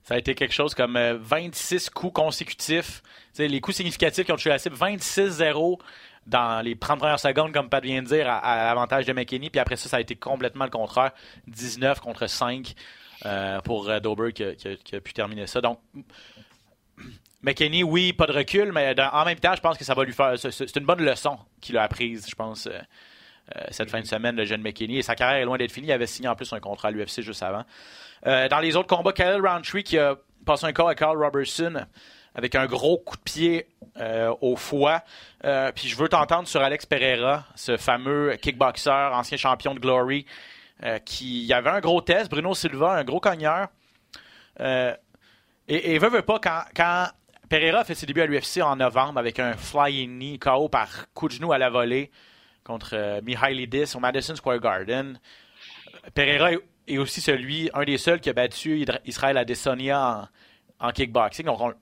[0.04, 3.02] Ça a été quelque chose comme 26 coups consécutifs.
[3.38, 5.80] les coups significatifs qui ont tué la cible, 26-0
[6.26, 9.50] dans les 30 premières secondes, comme Pat vient de dire, à, l'avantage de McKinney.
[9.50, 11.12] Puis après ça, ça a été complètement le contraire.
[11.48, 12.74] 19 contre 5
[13.26, 15.62] euh, pour euh, Dober qui, a pu terminer ça.
[15.62, 15.80] Donc,
[17.42, 20.14] McKinney, oui, pas de recul, mais en même temps, je pense que ça va lui
[20.14, 20.36] faire.
[20.38, 22.80] C'est une bonne leçon qu'il a apprise, je pense, euh,
[23.72, 24.98] cette fin de semaine, le jeune McKinney.
[24.98, 25.88] Et sa carrière est loin d'être finie.
[25.88, 27.66] Il avait signé en plus un contrat à l'UFC juste avant.
[28.26, 31.86] dans les autres combats, Kyle Roundtree qui a passé un call à Carl Robertson
[32.36, 33.68] avec un gros coup de pied
[33.98, 35.04] euh, au foie.
[35.46, 40.26] Euh, puis je veux t'entendre sur Alex Pereira, ce fameux kickboxer, ancien champion de Glory,
[40.84, 42.30] euh, qui avait un gros test.
[42.30, 43.68] Bruno Silva, un gros cogneur.
[44.60, 44.96] et,
[45.68, 47.08] et veut, veut pas, quand,
[47.50, 51.28] Pereira fait ses débuts à l'UFC en novembre avec un flying knee KO par coup
[51.28, 52.10] de genou à la volée
[52.64, 55.20] contre Mihailidis au Madison Square Garden.
[56.16, 56.52] Pereira
[56.88, 60.28] est aussi celui, un des seuls qui a battu Israël Adesanya
[60.80, 61.46] en, en kickboxing.
[61.46, 61.74] Donc, on,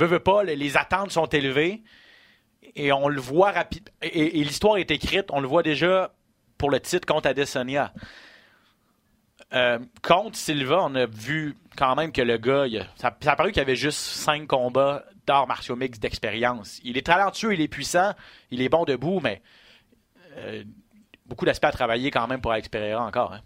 [0.00, 1.82] Veux, veux pas, les attentes sont élevées
[2.74, 3.90] et on le voit rapide.
[4.02, 6.12] Et, l'histoire est écrite, on le voit déjà
[6.58, 7.92] pour le titre contre Adesanya.
[9.52, 13.60] Euh, contre Silva, on a vu quand même que le gars, ça, a paru qu'il
[13.60, 16.80] avait juste cinq combats d'arts martiaux mix d'expérience.
[16.84, 18.12] Il est talentueux, il est puissant,
[18.50, 19.42] il est bon debout, mais
[20.38, 20.62] euh,
[21.26, 23.32] beaucoup d'aspects à travailler quand même pour Alex Pereira encore.
[23.32, 23.40] Hein.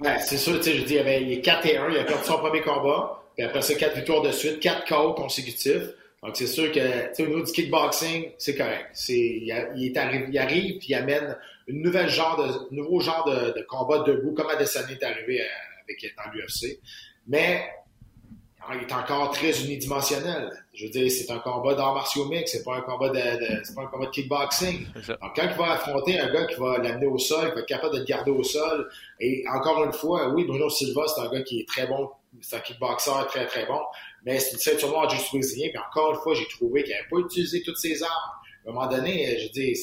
[0.00, 1.98] Ouais, c'est sûr, tu sais, je dis, il, avait, il est 4 et 1, il
[1.98, 3.22] a perdu son premier combat.
[3.38, 5.94] Puis après ça, quatre victoires de suite, quatre KO consécutifs.
[6.24, 8.88] Donc, c'est sûr que, au niveau du kickboxing, c'est correct.
[8.94, 9.52] C'est, il,
[9.96, 11.36] arrivé, il arrive puis il amène
[11.68, 15.40] une nouvelle genre de, nouveau genre de, de combat debout, comme Adesanya est arrivé
[15.84, 16.80] avec, dans l'UFC.
[17.28, 17.64] Mais,
[18.74, 20.50] il est encore très unidimensionnel.
[20.74, 23.60] Je veux dire, c'est un combat d'arts martiaux mix, c'est pas un combat de, de
[23.62, 24.84] c'est pas un combat de kickboxing.
[24.94, 27.66] Donc, quand il va affronter un gars qui va l'amener au sol, qui va être
[27.66, 31.30] capable de le garder au sol, et encore une fois, oui, Bruno Silva, c'est un
[31.30, 32.10] gars qui est très bon
[32.40, 33.80] c'est un kickboxer très très bon,
[34.24, 35.68] mais c'est une ceinture noire juste brésilien.
[35.68, 38.32] Puis encore une fois, j'ai trouvé qu'il n'avait pas utilisé toutes ses armes.
[38.66, 39.74] À un moment donné, je dis,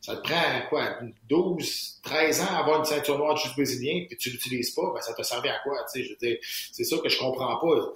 [0.00, 4.16] ça te prend quoi, 12, 13 ans à avoir une ceinture noire juste brésilien, puis
[4.16, 6.38] tu l'utilises pas, ben ça te servait à quoi, tu sais, je dis,
[6.72, 7.92] c'est ça que je comprends pas.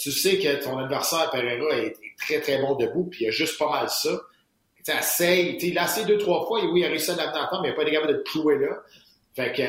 [0.00, 3.30] Tu sais que ton adversaire Pereira est, est, très très bon debout, puis il a
[3.30, 4.20] juste pas mal ça.
[4.84, 7.40] Tu sais, il a essayé deux, trois fois, et oui, il a réussi à l'amener
[7.62, 8.82] mais il n'a pas été capable de le clouer là.
[9.34, 9.62] Fait que,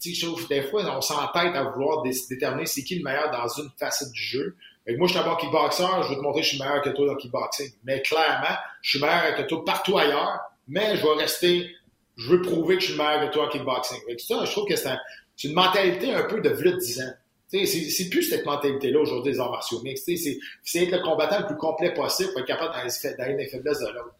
[0.00, 3.70] tu sais, des fois, on s'entête à vouloir déterminer c'est qui le meilleur dans une
[3.78, 4.56] facette du jeu.
[4.86, 6.80] Que moi, je suis un bon kickboxer, je vais te montrer que je suis meilleur
[6.82, 7.72] que toi dans le kickboxing.
[7.84, 11.70] Mais clairement, je suis meilleur que toi partout ailleurs, mais je vais rester,
[12.16, 13.98] je veux prouver que je suis meilleur que toi en kickboxing.
[14.08, 14.98] Que ça, je trouve que c'est un,
[15.44, 17.12] une mentalité un peu de v'là 10 ans.
[17.48, 20.10] C'est plus cette mentalité-là aujourd'hui des arts martiaux mixtes.
[20.16, 23.80] C'est être le combattant le plus complet possible pour être capable d'aller dans les faiblesses
[23.80, 24.14] de l'autre.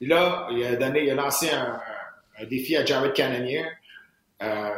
[0.00, 1.80] Et là, il a, donné, il a lancé un,
[2.38, 3.64] un défi à Jared Cannonier.
[4.42, 4.70] Euh,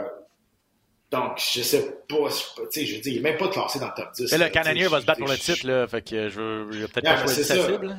[1.11, 3.95] donc, je sais pas, tu sais, je dire, il n'est même pas classé dans le
[3.97, 4.31] top 10.
[4.33, 7.05] Mais le Canadien va se battre pour le titre, là, fait que je veux peut-être
[7.05, 7.97] pas choisir sa cible.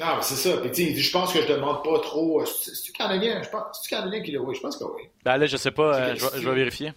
[0.00, 0.56] Non, c'est ça.
[0.56, 2.42] Puis, tu sais, je pense que je demande pas trop.
[2.46, 3.42] C'est-tu Canadien?
[3.42, 5.02] Je pense, c'est-tu Canadien qui l'a oui, Je pense que oui.
[5.24, 6.94] Ben là, je sais pas, euh, je, vais- vérifier.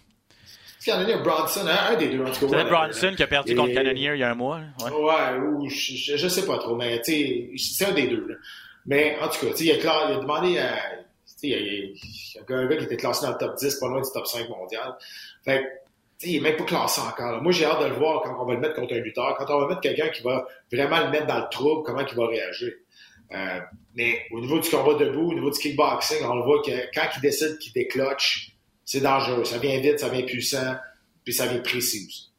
[0.78, 2.58] C'est Canadien, Bronson, un, des deux, en tout cas.
[2.58, 4.60] C'est Bronson qui a perdu contre Canadiens il y a un mois.
[4.80, 5.38] Ouais.
[5.38, 8.38] Ou je, sais pas trop, mais tu sais, c'est un des deux.
[8.86, 10.74] Mais en tout cas, tu sais, il a demandé à.
[11.46, 11.94] Il y a, il
[12.50, 14.26] y a un gars qui était classé dans le top 10, pas loin du top
[14.26, 14.94] 5 mondial.
[15.44, 17.32] Fait que, il est même pas classé encore.
[17.32, 17.40] là.
[17.40, 19.36] Moi, j'ai hâte de le voir quand on va le mettre contre un lutteur.
[19.36, 22.14] Quand on va mettre quelqu'un qui va vraiment le mettre dans le trouble, comment il
[22.16, 22.72] va réagir.
[23.32, 23.60] Euh,
[23.94, 27.08] mais au niveau du combat debout, au niveau du kickboxing, on le voit que quand
[27.16, 28.50] il décide qu'il décloche,
[28.84, 29.44] c'est dangereux.
[29.44, 30.76] Ça vient vite, ça vient puissant,
[31.24, 32.30] puis ça vient précis aussi.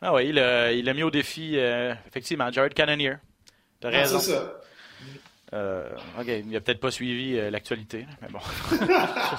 [0.00, 3.14] Ah oui, il a, il a mis au défi, euh, effectivement, Jared Cannonier.
[3.80, 4.18] T'as Ah, raison.
[4.20, 4.60] c'est ça.
[5.54, 5.88] Euh,
[6.18, 8.40] ok, il a peut-être pas suivi euh, l'actualité, mais bon.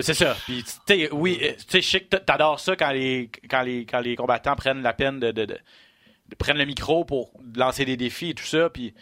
[0.00, 0.36] C'est ça.
[0.44, 0.64] Puis,
[1.12, 2.16] oui, euh, tu sais, je sais que
[2.60, 5.58] ça quand les, combattants prennent la peine de, de,
[6.58, 8.94] le micro pour lancer des défis et tout ça, puis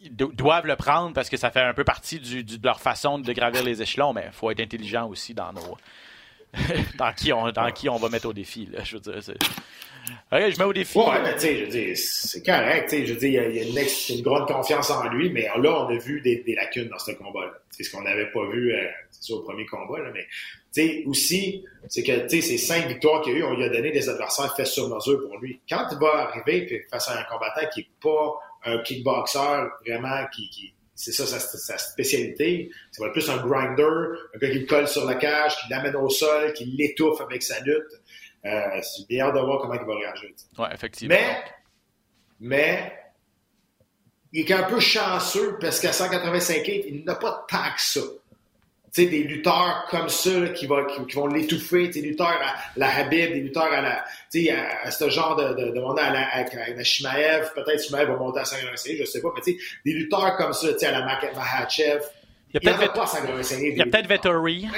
[0.00, 3.18] ils do- doivent le prendre parce que ça fait un peu partie de leur façon
[3.18, 5.34] de gravir les échelons, mais il faut être intelligent aussi
[6.96, 9.34] dans qui on, va mettre au défi, je veux dire.
[10.32, 10.98] Ok, je mets au défi.
[10.98, 13.62] Ouais, mais tu sais, je dire, c'est correct, tu sais, je dire, il y a,
[13.62, 16.98] y a une, grande confiance en lui, mais là, on a vu des, lacunes dans
[16.98, 17.52] ce combat-là.
[17.70, 18.88] C'est ce qu'on n'avait pas vu, euh,
[19.30, 20.26] au premier combat, là, mais,
[20.74, 23.54] tu sais, aussi, c'est que, tu sais, ces cinq victoires qu'il y a eu, on
[23.54, 25.60] lui a donné des adversaires faits sur mesure pour lui.
[25.68, 28.34] Quand il va arriver puis face à un combattant qui est pas
[28.64, 33.82] un kickboxer, vraiment, qui, qui c'est ça sa, sa spécialité, c'est plus un grinder,
[34.34, 37.42] un gars qui le colle sur la cage, qui l'amène au sol, qui l'étouffe avec
[37.42, 38.00] sa lutte.
[38.44, 40.30] Euh, j'ai bien hâte de voir comment il va réagir.
[40.58, 41.14] Ouais, effectivement.
[41.14, 41.44] Mais,
[42.40, 42.92] mais,
[44.32, 48.00] il est un peu chanceux parce qu'à 185 livres, il n'a pas tant que ça.
[48.94, 52.26] Tu sais, des lutteurs comme ça là, qui, va- qui, qui vont l'étouffer, des lutteurs
[52.28, 55.70] à la Habib, des lutteurs à la, tu sais, à, à ce genre de, de,
[55.70, 59.04] de monde à la, à, à la Shimaev, peut-être Shimaev va monter à 185 je
[59.06, 62.02] sais pas, mais tu sais, des lutteurs comme ça, tu sais, à la Mah- Mahachev,
[62.52, 63.72] Il y a il n'y en peut-être a pas à 185 livres.
[63.72, 64.68] il y a peut-être Vettori.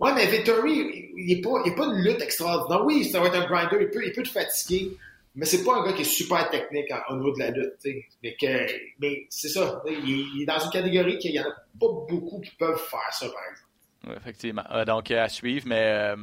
[0.00, 0.26] Ouais, mais.
[0.26, 2.84] Vettori, il n'est pas, pas une lutte extraordinaire.
[2.84, 4.92] Oui, ça va être un grinder, il peut, il peut te fatiguer,
[5.34, 7.72] mais c'est pas un gars qui est super technique au niveau de la lutte.
[8.22, 8.66] Mais, que,
[9.00, 12.54] mais c'est ça, il, est- dans une catégorie qu'il y en a pas beaucoup qui
[12.56, 13.68] peuvent faire ça, par exemple.
[14.08, 14.64] Oui, effectivement.
[14.72, 16.16] Euh, donc, euh, à suivre, mais euh,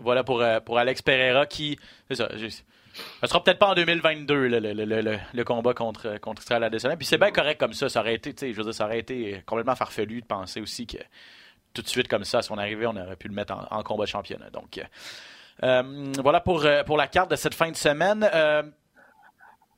[0.00, 1.78] voilà pour, pour Alex Pereira qui.
[2.08, 2.28] C'est ça.
[2.36, 6.64] j'ai- Ce sera peut-être pas en 2022 le, le, le, le, combat contre, contre Israël
[6.64, 6.96] Adesanya.
[6.96, 7.88] Puis c'est bien correct comme ça.
[7.88, 10.96] Ça aurait été, je veux dire, ça aurait été complètement farfelu de penser aussi que
[11.82, 13.82] tout de suite comme ça, à son arrivée, on aurait pu le mettre en, en
[13.82, 14.50] combat de championnat.
[14.50, 14.82] Donc, euh,
[15.64, 18.28] euh, voilà pour, euh, pour la carte de cette fin de semaine.
[18.34, 18.62] Euh,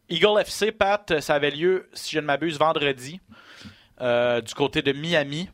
[0.09, 3.21] Eagle FC, Pat, ça avait lieu, si je ne m'abuse, vendredi,
[4.01, 5.49] euh, du côté de Miami.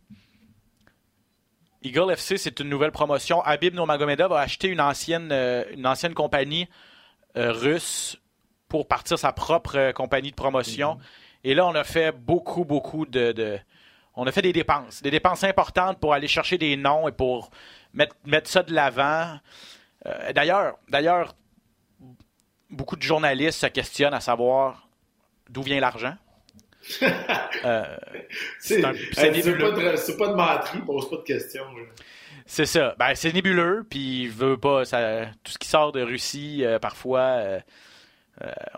[1.82, 3.42] Eagle FC, c'est une nouvelle promotion.
[3.42, 5.30] Habib Nurmagomedov a acheté une ancienne,
[5.72, 6.68] une ancienne compagnie
[7.34, 8.16] russe
[8.68, 10.98] pour partir sa propre compagnie de promotion.
[11.44, 13.58] Et là, on a fait beaucoup, beaucoup de, de-
[14.16, 15.02] On a fait des dépenses.
[15.02, 17.50] Des dépenses importantes pour aller chercher des noms et pour
[17.92, 19.38] mettre, mettre ça de l'avant.
[20.06, 21.34] Euh, d'ailleurs, d'ailleurs,
[22.70, 24.88] beaucoup de journalistes se questionnent à savoir
[25.48, 26.14] d'où vient l'argent.
[27.64, 27.96] Euh,
[28.60, 31.64] C'est pas, pas de menterie, pose pas de questions.
[32.44, 32.94] C'est ça.
[32.98, 34.84] Ben, c'est nébuleux, puis il veut pas.
[34.84, 37.60] Ça, tout ce qui sort de Russie, euh, parfois, euh,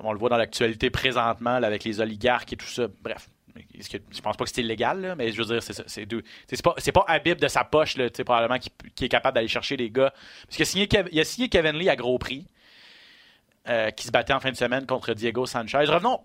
[0.00, 2.86] on le voit dans l'actualité présentement là, avec les oligarques et tout ça.
[3.02, 3.28] Bref.
[3.80, 5.84] Je pense pas que c'est illégal, là, mais je veux dire, c'est ça.
[5.86, 8.70] C'est deux- c'est pas, c'est pas Habib de sa poche, là, tu sais, probablement, qui,
[8.94, 10.12] qui est capable d'aller chercher des gars.
[10.46, 12.46] Parce qu'il a signé, Kev- il a signé Kevin Lee à gros prix,
[13.68, 15.78] euh, qui se battait en fin de semaine contre Diego Sanchez.
[15.78, 16.20] Revenons.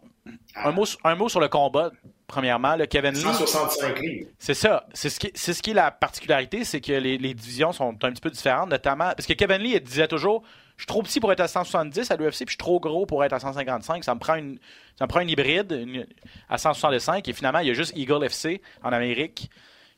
[0.56, 1.92] Un mot, sur- un mot sur le combat,
[2.28, 2.76] premièrement.
[2.76, 2.88] là.
[2.88, 3.20] Kevin Lee.
[3.20, 4.28] 165 livres.
[4.40, 4.86] C'est ça.
[4.94, 7.90] C'est ce qui, c'est ce qui est la particularité, c'est que les, les divisions sont
[7.90, 10.44] un petit peu différentes, notamment parce que Kevin Lee il disait toujours
[10.78, 13.06] je suis trop petit pour être à 170 à l'UFC, puis je suis trop gros
[13.06, 14.04] pour être à 155.
[14.04, 14.58] Ça me prend une,
[14.98, 16.08] ça me prend une hybride une-
[16.50, 17.28] à 165.
[17.28, 19.50] Et finalement, il y a juste Eagle FC en Amérique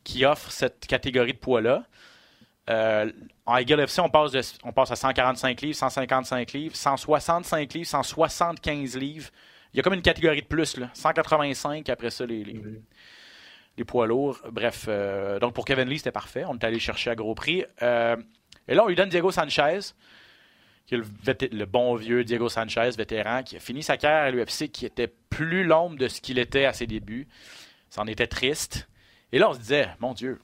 [0.03, 1.83] qui offre cette catégorie de poids-là.
[2.69, 3.11] Euh,
[3.45, 7.87] en Eagle FC, on passe, de- on passe à 145 livres, 155 livres, 165 livres,
[7.87, 9.29] 175 livres.
[9.73, 10.89] Il y a comme une catégorie de plus, là.
[10.93, 12.59] 185 après ça, les, les,
[13.77, 14.39] les poids lourds.
[14.51, 16.43] Bref, euh, donc pour Kevin Lee, c'était parfait.
[16.47, 17.65] On est allé chercher à gros prix.
[17.81, 18.15] Euh,
[18.67, 19.79] et là, on lui donne Diego Sanchez,
[20.85, 24.85] qui le, bon vieux Diego Sanchez, vétéran, qui a fini sa carrière à l'UFC, qui
[24.85, 27.27] était plus l'ombre de ce qu'il était à ses débuts.
[27.89, 28.87] Ça en était triste.
[29.31, 30.39] Et là, on se disait, mon Dieu,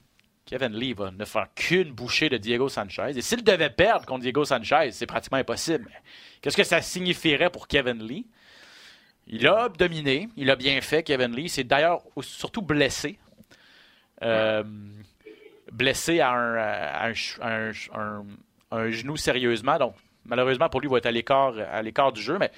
[0.46, 3.12] Kevin Lee va ne faire qu'une bouchée de Diego Sanchez.
[3.16, 5.90] Et s'il devait perdre contre Diego Sanchez, c'est pratiquement impossible.
[6.42, 8.26] Qu'est-ce que ça signifierait pour Kevin Lee?
[9.28, 11.50] Il a dominé, il a bien fait, Kevin Lee.
[11.50, 13.20] C'est d'ailleurs surtout blessé.
[14.24, 14.64] Euh,
[15.72, 16.58] blessé à un,
[17.02, 17.12] à
[18.72, 19.78] un genou sérieusement.
[19.78, 22.38] Donc, malheureusement, pour lui, va être à l'écart, à l'écart du jeu.
[22.40, 22.52] Mais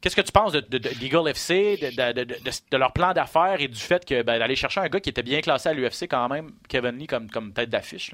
[0.00, 4.04] qu'est-ce que tu penses de, de, de FC, de, leur plan d'affaires et du fait
[4.04, 6.98] que ben, d'aller chercher un gars qui était bien classé à l'UFC quand même, Kevin
[6.98, 8.12] Lee, comme, tête d'affiche?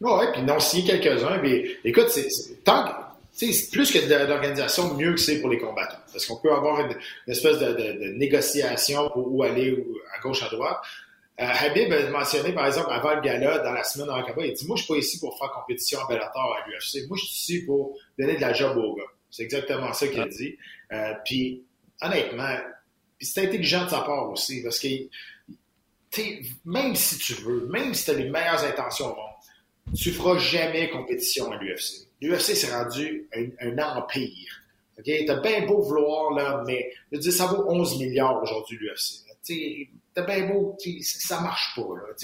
[0.00, 1.40] Oui, puis ont signé quelques-uns.
[1.42, 2.28] Mais écoute, c'est,
[2.64, 2.84] tant
[3.36, 5.98] c'est plus que d'organisation, mieux que c'est pour les combattants.
[6.10, 6.96] Parce qu'on peut avoir une,
[7.28, 10.78] espèce de, négociation pour où aller à gauche, à droite.
[11.38, 14.54] Euh, Habib a mentionné, par exemple, avant le gala, dans la semaine en combat, il
[14.54, 17.06] dit Moi, je suis pas ici pour faire compétition en Bellator à l'UFC.
[17.08, 19.02] Moi, je suis ici pour donner de la job aux gars.
[19.30, 20.56] C'est exactement ça qu'il a dit.
[20.92, 21.62] Euh, puis,
[22.00, 22.56] honnêtement,
[23.20, 24.88] c'est intelligent de sa part aussi, parce que
[26.64, 30.38] même si tu veux, même si tu as les meilleures intentions au monde, tu feras
[30.38, 32.08] jamais compétition à l'UFC.
[32.22, 34.62] L'UFC s'est rendu un, empire.
[34.98, 35.10] OK?
[35.26, 39.26] T'as bien beau vouloir, là, mais je veux ça vaut 11 milliards aujourd'hui, l'UFC.
[40.16, 42.14] T'as bien beau, ça marche pas, là.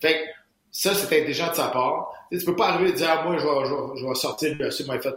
[0.00, 0.24] Fait
[0.70, 2.12] ça, c'est intelligent de sa part.
[2.30, 5.14] Tu peux pas arriver et dire, ah, moi, je vais, sortir l'UFC, moi, fait,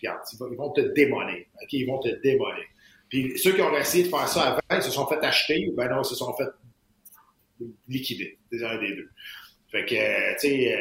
[0.00, 1.44] regarde, ils vont te démolir.
[1.72, 2.64] Ils vont te démolir.
[3.08, 5.74] Puis ceux qui ont essayé de faire ça avant, ils se sont fait acheter ou
[5.74, 6.48] ben non, ils se sont fait
[7.88, 8.38] liquider.
[8.52, 9.10] C'est un des deux.
[9.72, 10.78] Fait que, tu sais,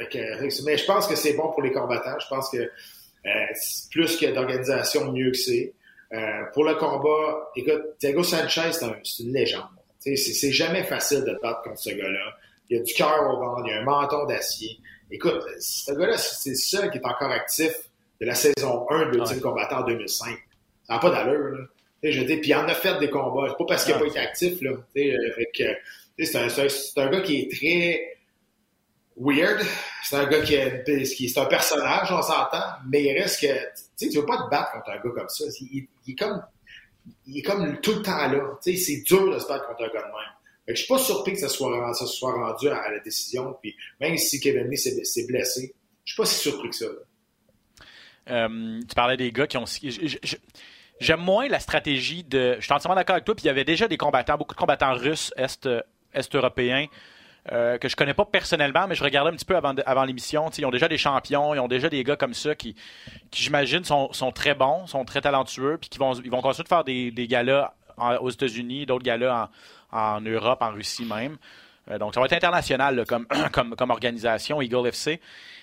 [0.00, 2.18] euh, mais je pense que c'est bon pour les combattants.
[2.18, 3.46] Je pense que euh,
[3.90, 5.72] plus que d'organisation, mieux que c'est.
[6.12, 9.64] Euh, pour le combat, écoute, Diego Sanchez, c'est une légende.
[10.04, 12.36] C'est jamais facile de battre contre ce gars-là.
[12.70, 14.78] Il a du cœur au ventre, il y a un menton d'acier.
[15.10, 17.72] Écoute, ce gars-là, c'est le seul qui est encore actif
[18.20, 20.38] de la saison 1 de l'ultime combattant en 2005.
[20.84, 21.56] Ça n'a pas d'allure.
[21.56, 21.66] Là.
[22.02, 23.48] Je dis, puis il en a fait des combats.
[23.50, 24.60] C'est pas parce qu'il n'a pas été actif.
[24.62, 24.72] Là.
[24.94, 26.48] C'est un,
[27.02, 28.18] un, gars qui est très
[29.16, 29.60] weird.
[30.04, 30.84] C'est un gars qui est,
[31.14, 33.54] qui est un personnage, on s'entend, mais il reste que,
[33.98, 35.44] tu tu veux pas te battre contre un gars comme ça.
[35.60, 36.42] Il, est comme,
[37.26, 38.58] il est comme tout le temps là.
[38.60, 40.32] C'est dur de se battre contre un gars de même.
[40.68, 43.56] Je suis pas surpris que ça soit, ça soit rendu à, la décision.
[43.60, 46.86] Puis même si Kevin Lee s'est blessé, je suis pas si surpris que ça.
[48.30, 49.64] Euh, tu parlais des gars qui ont.
[51.00, 52.56] J'aime moins la stratégie de.
[52.58, 53.34] Je suis entièrement d'accord avec toi.
[53.34, 55.68] Puis il y avait déjà des combattants, beaucoup de combattants russes, est,
[56.14, 56.86] est européens,
[57.50, 60.48] euh, que je connais pas personnellement, mais je regardais un petit peu avant, l'émission.
[60.56, 62.76] Ils ont déjà des champions, ils ont déjà des gars comme ça qui,
[63.32, 66.84] j'imagine, sont, très bons, sont très talentueux, puis qui vont, ils vont continuer de faire
[66.84, 67.74] des, des galas
[68.20, 69.48] aux États-Unis, d'autres galas
[69.90, 71.36] en, en, Europe, en Russie même.
[71.90, 73.04] Euh, donc, ça va être international
[73.52, 75.20] comme, organisation, Eagle FC.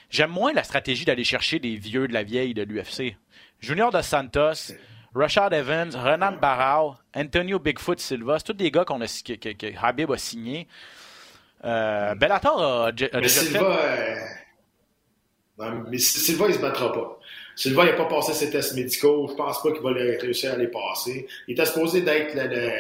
[0.09, 3.15] J'aime moins la stratégie d'aller chercher des vieux de la vieille de l'UFC.
[3.61, 4.73] Junior dos Santos,
[5.15, 9.67] Rashad Evans, Renan Barao, Antonio Bigfoot Silva, c'est tous des gars a, que, que, que
[9.81, 10.67] Habib a signés.
[11.65, 14.17] Euh, Bellator a, déjà Silva, fait...
[15.60, 15.72] euh...
[15.89, 17.19] mais Silva, il se battra pas.
[17.56, 19.28] Silva, il n'a pas passé ses tests médicaux.
[19.30, 21.28] Je pense pas qu'il va réussir à les passer.
[21.48, 22.72] Il était supposé d'être le, le,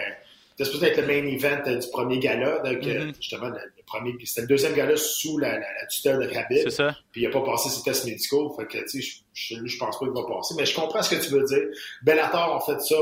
[0.53, 2.59] était supposé être le main event du premier gala.
[2.59, 3.15] Donc, mm -hmm.
[3.19, 6.63] justement, le, premier, c'était le deuxième gala sous la, la, la tutelle de Khabib.
[6.63, 6.95] C'est ça.
[7.11, 8.55] Puis il n'a pas passé ses tests médicaux.
[8.57, 10.53] Fait que, tu sais, je, je, je pense pas qu'il va passer.
[10.57, 11.65] Mais je comprends ce que tu veux dire.
[12.03, 12.95] Bellator, en fait ça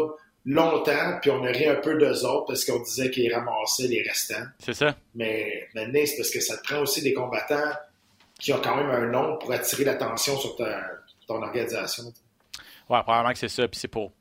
[0.47, 4.01] longtemps, puis on a ri un peu d'eux autres parce qu'on disait qu'ils ramassaient les
[4.01, 4.45] restants.
[4.60, 4.95] C'est ça.
[5.13, 7.73] Mais maintenant, c'est parce que ça te prend aussi des combattants
[8.39, 12.03] qui ont quand même un nom pour attirer l'attention sur ton organisation.
[12.89, 13.67] Ouais, probablement que c'est ça.
[13.67, 14.13] Puis c'est pour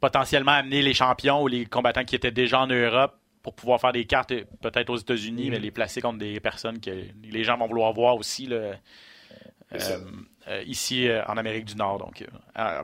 [0.00, 3.92] potentiellement amener les champions ou les combattants qui étaient déjà en Europe pour pouvoir faire
[3.92, 5.62] des cartes peut-être aux États-Unis, mais mm-hmm.
[5.62, 6.90] les placer contre des personnes que
[7.22, 8.46] les gens vont vouloir voir aussi.
[8.46, 8.56] Là.
[9.72, 9.98] Euh,
[10.48, 11.98] euh, ici euh, en Amérique du Nord.
[11.98, 12.24] Donc,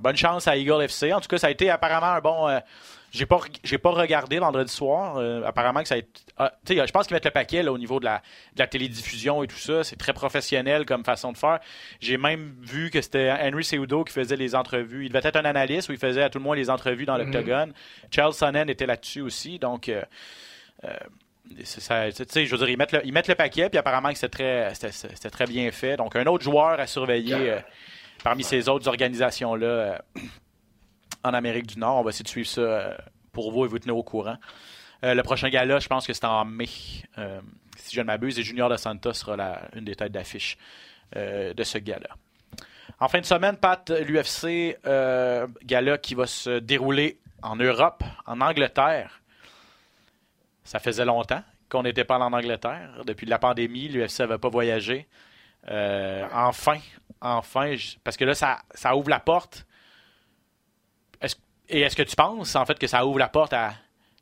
[0.01, 1.13] bonne chance à Eagle FC.
[1.13, 2.61] En tout cas, ça a été apparemment un bon.
[3.11, 5.19] j'ai pas j'ai pas regardé vendredi soir.
[5.47, 6.21] apparemment que ça a été.
[6.39, 8.23] Ah, je pense qu'ils mettent le paquet au niveau de la,
[8.55, 9.85] de la télédiffusion et tout ça.
[9.85, 11.61] C'est très professionnel comme façon de faire.
[12.01, 15.05] J'ai même vu que c'était Henry Seudo qui faisait les entrevues.
[15.05, 17.19] Il devait être un analyste où il faisait à tout le monde les entrevues dans
[17.19, 17.25] mm-hmm.
[17.25, 17.73] l'octogone.
[18.11, 19.59] Charles Sonnen était là-dessus aussi.
[19.59, 19.91] Donc
[21.51, 25.31] je veux dire, ils mettent, le, ils mettent le paquet, puis apparemment que c'était très,
[25.31, 25.97] très bien fait.
[25.97, 27.61] Donc, un autre joueur à surveiller euh,
[28.23, 29.99] parmi ces autres organisations-là euh,
[31.25, 31.97] en Amérique du Nord.
[31.97, 32.97] On va essayer de suivre ça euh,
[33.33, 34.37] pour vous et vous tenir au courant.
[35.03, 38.69] le prochain gala, je pense que c'est en mai, si je ne m'abuse, et Junior
[38.69, 40.59] de Santa sera la, une des têtes d'affiche
[41.15, 42.11] de ce gala.
[42.99, 44.79] En fin de semaine, Pat, l'UFC,
[45.65, 49.20] gala qui va se dérouler en Europe, en Angleterre.
[50.71, 53.03] Ça faisait longtemps qu'on n'était pas en Angleterre.
[53.05, 55.09] Depuis la pandémie, l'UFC n'avait pas voyagé.
[55.69, 56.79] Euh, enfin,
[57.21, 59.67] enfin, parce que là, ça, ça ouvre la porte.
[61.69, 63.73] et est-ce que tu penses, en fait, que ça ouvre la porte à,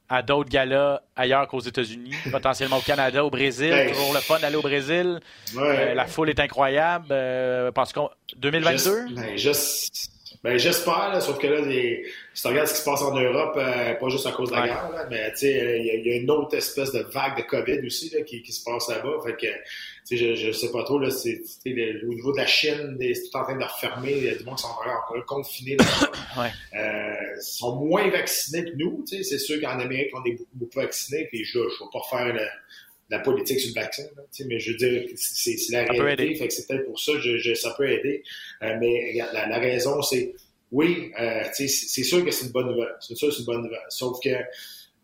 [0.08, 4.38] à d'autres galas ailleurs qu'aux États-Unis, potentiellement au Canada, au Brésil, ben, toujours le fun
[4.38, 5.20] d'aller au Brésil.
[5.54, 7.08] Euh, la foule est incroyable.
[7.10, 9.14] Euh, parce qu'on 2022.
[9.14, 9.36] Ben,
[10.44, 12.04] Ben, j'espère, là, sauf que là, les...
[12.32, 14.54] si tu regardes ce qui se passe en Europe, euh, pas juste à cause de
[14.54, 14.68] la Ouais.
[14.68, 17.00] guerre, là, mais tu sais, il y, a- il y a une autre espèce de
[17.12, 19.14] vague de COVID aussi là, qui, qui se passe là-bas.
[19.26, 19.52] Fait que, tu
[20.04, 23.30] sais, je, je sais pas trop, là, c'est, le- au niveau de la Chine, c'est
[23.30, 24.12] tout en train de refermer.
[24.12, 25.76] Il y a du monde qui sont encore confinés.
[26.38, 26.50] Ouais.
[26.78, 29.02] Euh, ils sont moins vaccinés que nous.
[29.08, 29.22] tu sais.
[29.24, 31.26] C'est sûr qu'en Amérique, on est beaucoup, beaucoup vaccinés.
[31.32, 32.40] Puis je ne vais pas faire le-
[33.10, 36.02] la politique sur le vaccin, là, mais je veux dire, c'est, c'est la Ça peut
[36.02, 36.24] réalité.
[36.26, 36.34] aider.
[36.36, 38.22] Fait que c'est peut-être pour ça que je, je- ça peut aider.
[38.62, 40.34] Euh, mais regarde, la, la raison, c'est
[40.70, 42.94] oui, euh, c'est sûr que c'est une bonne nouvelle.
[43.00, 43.78] C'est sûr que c'est une bonne nouvelle.
[43.88, 44.28] Sauf que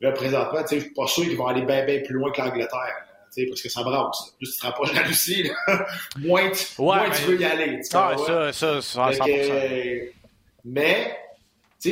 [0.00, 2.30] là, présentement, tu sais, je suis pas sûr qu'ils vont aller bien, bien plus loin
[2.30, 2.68] que l'Angleterre.
[2.72, 4.34] là, tu sais, Parce que ça brasse.
[4.36, 5.86] Plus tu te rapproches de la Russie, là,
[6.18, 7.80] moins, tu, Ouais, moins mais- tu veux y aller.
[7.94, 9.24] Ah, ça, ça, ça, Fait 100%.
[9.24, 10.10] que, euh,
[10.66, 11.16] mais,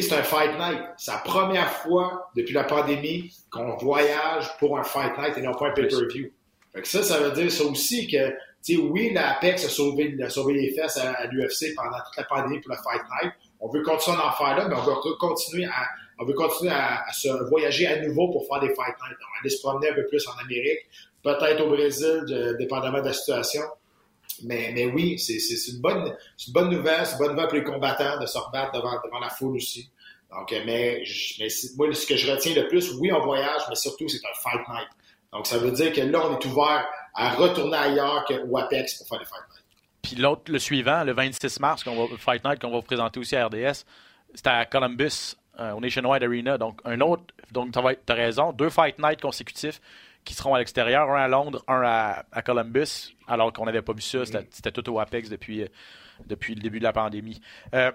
[0.00, 0.80] sais, c'est un fight night.
[0.96, 5.52] C'est la première fois depuis la pandémie qu'on voyage pour un fight night et non
[5.54, 6.30] pas un pay-per-view.
[6.74, 8.30] Fait que ça, ça veut dire ça aussi que,
[8.64, 12.16] tu sais, oui, l'Apex a sauvé, a sauvé les fesses à, à l'UFC pendant toute
[12.16, 13.32] la pandémie pour le fight night.
[13.60, 15.86] On veut continuer à en faire là, mais on veut continuer à,
[16.18, 19.18] on veut continuer à, à se voyager à nouveau pour faire des fight nights.
[19.20, 20.80] On va aller se promener un peu plus en Amérique,
[21.22, 23.62] peut-être au Brésil, de- dépendamment de la situation.
[24.44, 25.38] Mais, oui, c'est
[25.70, 26.14] une, bonne,
[26.46, 27.06] une bonne nouvelle.
[27.06, 29.90] C'est une bonne nouvelle pour les combattants de se rebattre devant, devant la foule aussi.
[30.30, 31.04] Donc, euh, mais,
[31.76, 34.66] moi, ce que je retiens le plus, oui, on voyage, mais surtout, c'est un fight
[34.68, 34.88] night.
[35.32, 39.08] Donc, ça veut dire que là, on est ouvert à retourner ailleurs qu'au Apex pour
[39.08, 39.62] faire des fight nights.
[40.02, 43.20] Puis l'autre, le suivant, le 26 mars, qu'on va, Fight Night, qu'on va vous présenter
[43.20, 43.84] aussi à RDS,
[44.34, 46.58] c'est à Columbus, euh, au Nationwide Arena.
[46.58, 47.22] Donc, un autre,
[47.52, 49.80] donc tu as raison, deux Fight Night consécutifs
[50.24, 53.92] qui seront à l'extérieur, un à Londres, un à, à Columbus, alors qu'on n'avait pas
[53.92, 54.24] vu ça.
[54.24, 55.68] C'était c'était tout au Apex depuis, euh,
[56.26, 57.40] depuis le début de la pandémie.
[57.74, 57.90] Euh,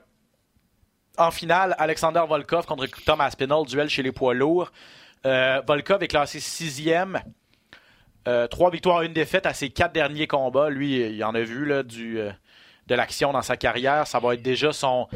[1.17, 4.71] en finale, Alexander Volkov contre Tom Aspinall, duel chez les poids lourds.
[5.25, 7.21] Euh, Volkov est classé sixième.
[8.27, 10.69] Euh, trois victoires, une défaite à ses quatre derniers combats.
[10.69, 12.19] Lui, il en a vu là, du,
[12.87, 14.05] de l'action dans sa carrière.
[14.05, 15.07] Ça va être déjà son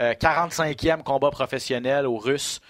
[0.00, 2.60] euh, 45e combat professionnel aux Russes.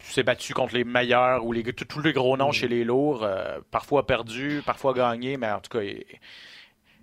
[0.00, 3.22] S'est battu contre les meilleurs ou les, tous les gros noms chez les lourds.
[3.24, 6.04] euh, parfois perdu, parfois gagné, mais en tout cas, il-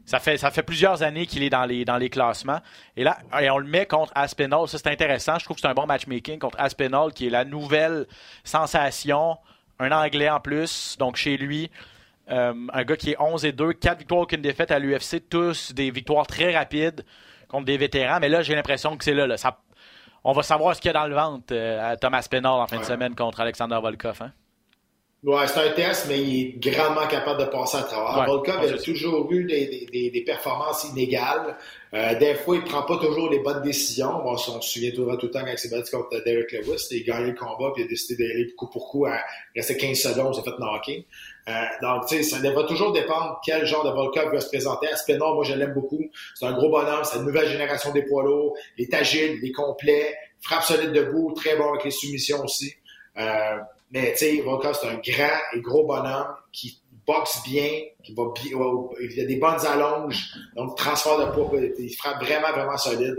[0.05, 2.59] ça fait, ça fait plusieurs années qu'il est dans les, dans les classements.
[2.95, 4.67] Et là, et on le met contre Aspinall.
[4.67, 5.39] Ça, c'est intéressant.
[5.39, 8.05] Je trouve que c'est un bon matchmaking contre Aspinall, qui est la nouvelle
[8.43, 9.37] sensation.
[9.79, 11.69] Un Anglais en plus, donc chez lui.
[12.31, 15.73] Euh, un gars qui est 11 et 2, 4 victoires, aucune défaite à l'UFC, tous
[15.73, 17.03] des victoires très rapides
[17.49, 18.19] contre des vétérans.
[18.19, 19.27] Mais là, j'ai l'impression que c'est là.
[19.27, 19.37] là.
[19.37, 19.59] Ça-
[20.25, 22.67] on va savoir ce qu'il y a dans le ventre euh, à Thomas Aspinall en
[22.67, 24.21] fin de semaine contre Alexander Volkov.
[24.21, 24.31] hein.
[25.23, 28.19] Ouais, c'est un test, mais il est grandement capable de passer à travers.
[28.19, 31.57] Ouais, Volkov, il a toujours eu des, des, des, des performances inégales.
[31.95, 34.21] Euh, des fois, il prend pas toujours les bonnes décisions.
[34.21, 36.87] Bon, on se souvient tout, le temps quand il s'est battu contre Derek Lewis.
[36.91, 39.05] Il a gagné le combat, puis il a décidé d'aller coup pour coup.
[39.07, 39.19] À,
[39.55, 41.07] restait 15 secondes, il s'est fait knocker.
[41.47, 44.89] Euh, donc, tu sais, ça va toujours dépendre quel genre de Volkov va se présenter.
[44.89, 46.03] Aspinall, moi, je l'aime beaucoup.
[46.35, 47.03] C'est un gros bonhomme.
[47.03, 48.55] C'est une nouvelle génération des poids lourds.
[48.77, 52.75] Il est agile, il est complet, frappe solide debout, très bon avec les soumissions aussi.
[53.17, 53.57] Euh,
[54.01, 57.69] mais tu sais, Volkov, c'est un grand et gros bonhomme qui boxe bien,
[58.03, 58.51] qui va bien,
[58.99, 63.15] il a des bonnes allonges, donc transfert de poids, il frappe vraiment, vraiment solide.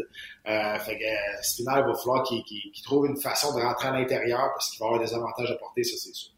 [0.49, 3.93] Euh, fait que euh, Spinal, il va falloir qu'il trouve une façon de rentrer à
[3.93, 6.31] l'intérieur parce qu'il va avoir des avantages à porter, ça c'est sûr.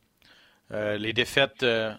[0.73, 1.93] Euh, les défaites, euh,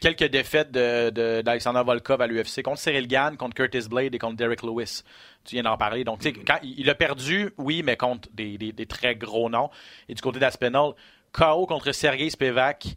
[0.00, 4.18] quelques défaites de- de- d'Alexander Volkov à l'UFC contre Cyril Gann, contre Curtis Blade et
[4.18, 5.02] contre Derek Lewis.
[5.44, 6.04] Tu viens d'en parler.
[6.04, 9.16] Donc, tu sais, quand il, il a perdu, oui, mais contre des, des- des très
[9.16, 9.70] gros noms.
[10.08, 10.92] Et du côté d'Aspinall,
[11.32, 12.96] KO contre Sergei Spivak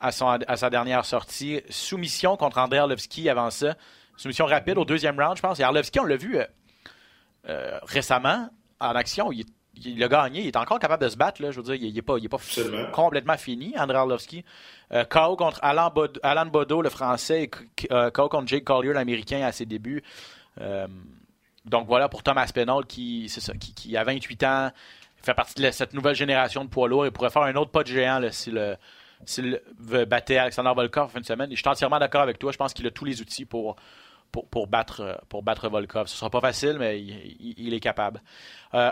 [0.00, 1.60] à, son- à sa dernière sortie.
[1.70, 3.74] Soumission contre Andrei Arlovski avant ça.
[4.16, 5.58] Soumission rapide au deuxième round, je pense.
[5.60, 6.44] Et Arlovski, on l'a vu euh,
[7.48, 8.48] euh, récemment
[8.80, 9.32] en action.
[9.32, 9.44] Il,
[9.84, 10.40] il a gagné.
[10.42, 11.40] Il est encore capable de se battre.
[11.42, 11.50] Là.
[11.50, 12.38] Je veux dire, il n'est pas, il est pas
[12.92, 14.44] complètement fini, Andrei Arlovski.
[14.92, 17.48] Euh, KO contre Alan, Bod- Alan Bodo, le français, et
[18.10, 20.02] KO contre Jake Collier, l'américain, à ses débuts.
[21.64, 22.50] Donc voilà pour Thomas
[22.88, 24.70] qui, ça, qui, qui a 28 ans,
[25.22, 27.82] fait partie de cette nouvelle génération de poids lourds et pourrait faire un autre pas
[27.82, 28.74] de géant là, s'il euh,
[29.24, 31.50] s'il veut battre Alexander Volkov en fin de semaine.
[31.52, 32.50] Et je suis entièrement d'accord avec toi.
[32.52, 33.76] Je pense qu'il a tous les outils pour,
[34.32, 36.08] pour, pour battre, pour battre Volkov.
[36.08, 37.10] Ce sera pas facile, mais il,
[37.40, 38.20] il- il est capable.
[38.74, 38.90] Euh,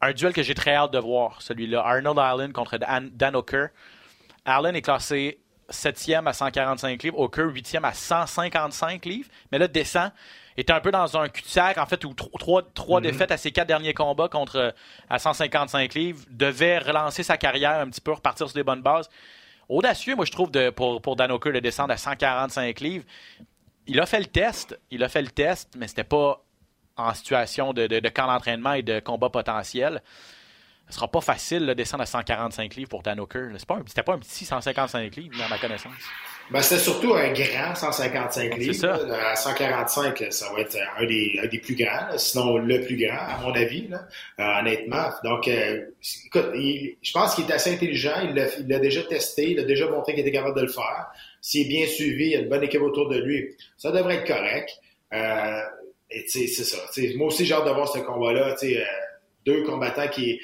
[0.00, 1.82] un duel que j'ai très hâte de voir, celui-là.
[1.84, 3.66] Arnold Allen contre Dan, Dan Hooker.
[4.46, 10.12] Allen est classé 7e à 145 livres, Hooker 8e à 155 livres, mais là descend,
[10.56, 13.52] était un peu dans un cul-de-sac, en fait, où tro- trois, trois défaites à ses
[13.52, 14.70] quatre derniers combats contre euh,
[15.10, 19.08] à 155 livres, devait relancer sa carrière un petit peu, repartir sur des bonnes bases.
[19.68, 23.04] Audacieux, moi, je trouve, de, pour, pour Dan Hooker de descendre à 145 livres.
[23.86, 26.42] Il a fait le test, il a fait le test, mais c'était pas
[26.96, 30.02] en situation de, de- de camp d'entraînement et de combat potentiel.
[30.88, 33.48] ce sera pas facile de descendre à 145 livres pour Dan Hooker.
[33.86, 35.92] C'était pas, un petit 155 livres, à ma connaissance.
[36.50, 38.72] Ben, c'était surtout un grand 155 livres.
[38.74, 38.98] Ça.
[39.30, 43.18] à 145, ça va être un des, un des plus grands, sinon le plus grand,
[43.18, 44.06] à mon avis, là,
[44.38, 45.08] euh, honnêtement.
[45.24, 45.86] Donc, euh,
[46.26, 48.14] écoute, je pense qu'il est assez intelligent.
[48.22, 49.50] Il l'a déjà testé.
[49.50, 51.06] Il a déjà montré qu'il était capable de le faire.
[51.40, 53.54] S'il est bien suivi, il y a une bonne équipe autour de lui.
[53.76, 54.70] Ça devrait être correct.
[55.12, 55.60] Euh,
[56.10, 56.78] et c'est ça.
[57.16, 58.54] moi aussi, j'ai hâte de voir ce combat-là.
[58.62, 58.84] Euh,
[59.46, 60.40] deux combattants qui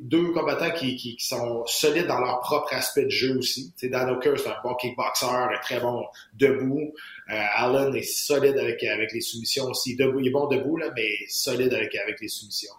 [0.00, 3.72] deux combattants qui, sont solides dans leur propre aspect de jeu aussi.
[3.76, 5.26] T'sais, Dan Hooker, c'est un bon kickboxer,
[5.62, 6.94] très bon debout.
[7.30, 8.80] Euh, Allen est solide avec,
[9.12, 9.96] les soumissions aussi.
[9.96, 12.74] Debout, il est bon debout, là, mais solide avec, les soumissions.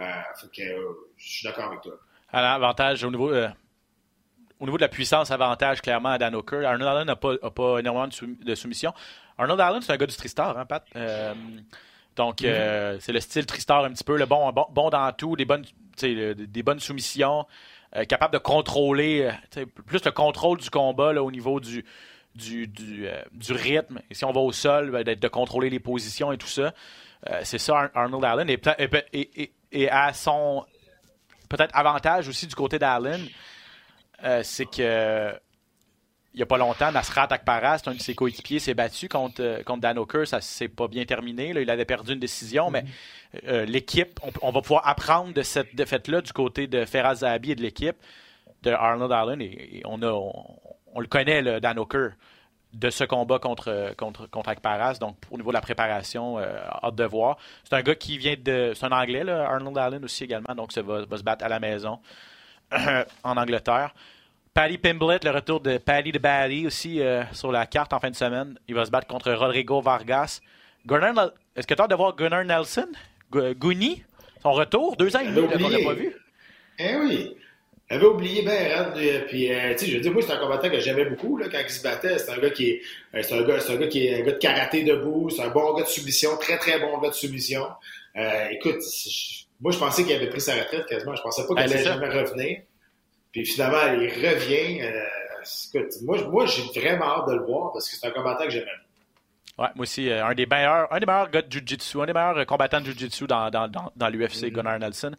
[0.00, 0.78] Euh, euh,
[1.16, 1.94] je suis d'accord avec toi.
[2.32, 6.64] Alors, avantage au niveau, au niveau de la puissance, avantage clairement à Dan Hooker.
[6.64, 8.92] Arnold Allen n'a pas, pas, énormément de, de soumission.
[9.36, 10.84] Arnold Allen, c'est un gars du Tristar, hein, Pat?
[12.18, 15.44] Donc, euh, c'est le style Tristar un petit peu, le bon, bon, dans tout, des
[15.44, 15.64] bonnes,
[16.02, 17.46] des bonnes soumissions,
[17.94, 21.84] euh, capable de contrôler, euh, plus le contrôle du combat au niveau du,
[22.34, 24.00] du, du, rythme.
[24.10, 26.74] Et si on va au sol, ben, de contrôler les positions et tout ça.
[27.44, 28.50] c'est ça, Arnold Allen.
[28.50, 28.60] Et,
[29.12, 30.66] et, et à son
[31.48, 33.20] peut-être avantage aussi du côté d'Allen,
[34.42, 35.32] c'est que
[36.38, 39.64] il n'y a pas longtemps, Nasrat Akparas, un de ses coéquipiers, s'est battu contre, euh,
[39.64, 40.24] contre Dan O'Kerr.
[40.24, 41.48] Ça s'est pas bien terminé.
[41.50, 42.84] il avait perdu une décision, mais
[43.48, 47.54] euh, l'équipe, on, va pouvoir apprendre de cette défaite-là du côté de Ferraz Zahabi et
[47.56, 47.96] de l'équipe
[48.62, 49.42] de Arnold Allen.
[49.42, 52.10] Et, on, a, on, le connaît, le Dan O'Kerr,
[52.72, 54.98] de ce combat contre, contre, contre Akparas.
[55.00, 57.38] Donc, au niveau de la préparation, euh, hâte de voir.
[57.64, 58.74] C'est un gars qui vient de.
[58.76, 60.54] C'est un Anglais, Arnold Allen aussi également.
[60.54, 61.98] Donc, ça va, va se battre à la maison
[63.24, 63.92] en Angleterre.
[64.58, 68.10] Paddy Pimblett, le retour de Paddy de Baddy aussi euh, sur la carte en fin
[68.10, 68.58] de semaine.
[68.66, 70.40] Il va se battre contre Rodrigo Vargas.
[71.54, 72.88] Est-ce que tu as de voir Gunnar Nelson?
[73.30, 74.02] Guni?
[74.42, 74.96] Son retour?
[74.96, 76.12] Deux ans et demi qu'on l'a pas vu.
[76.76, 77.36] Eh oui.
[77.88, 78.92] J'avais oublié Ben
[79.28, 81.46] Puis, euh, tu sais, je veux dire, moi, c'est un combattant que j'aimais beaucoup là,
[81.48, 82.18] quand il se battait.
[82.18, 82.82] C'est un gars qui est,
[83.14, 85.30] euh, c'est un gars, c'est un gars qui est un gars de karaté debout.
[85.30, 87.64] C'est un bon gars de soumission, très très bon gars de soumission.
[88.50, 88.82] écoute,
[89.60, 91.14] moi, je pensais qu'il avait pris sa retraite quasiment.
[91.14, 92.58] Je pensais pas qu'il ben, allait jamais revenir.
[93.42, 94.82] Puis finalement, il revient.
[94.82, 98.50] Euh, moi, moi j'ai vraiment hâte de le voir parce que c'est un combattant que
[98.50, 98.66] j'aime.
[99.58, 102.12] Ouais, moi aussi, euh, un des meilleurs, un des meilleurs gars de Jiu-Jitsu, un des
[102.12, 104.52] meilleurs combattants de Jiu-Jitsu dans, dans, dans, dans l'UFC, mm-hmm.
[104.52, 105.12] Gunnar Nelson.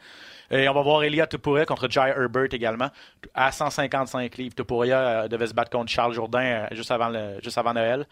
[0.49, 2.89] Et on va voir Elia Topuria contre Jai Herbert également,
[3.33, 4.55] à 155 livres.
[4.55, 8.07] Topuria euh, devait se battre contre Charles Jourdain juste, avant le, juste avant Noël.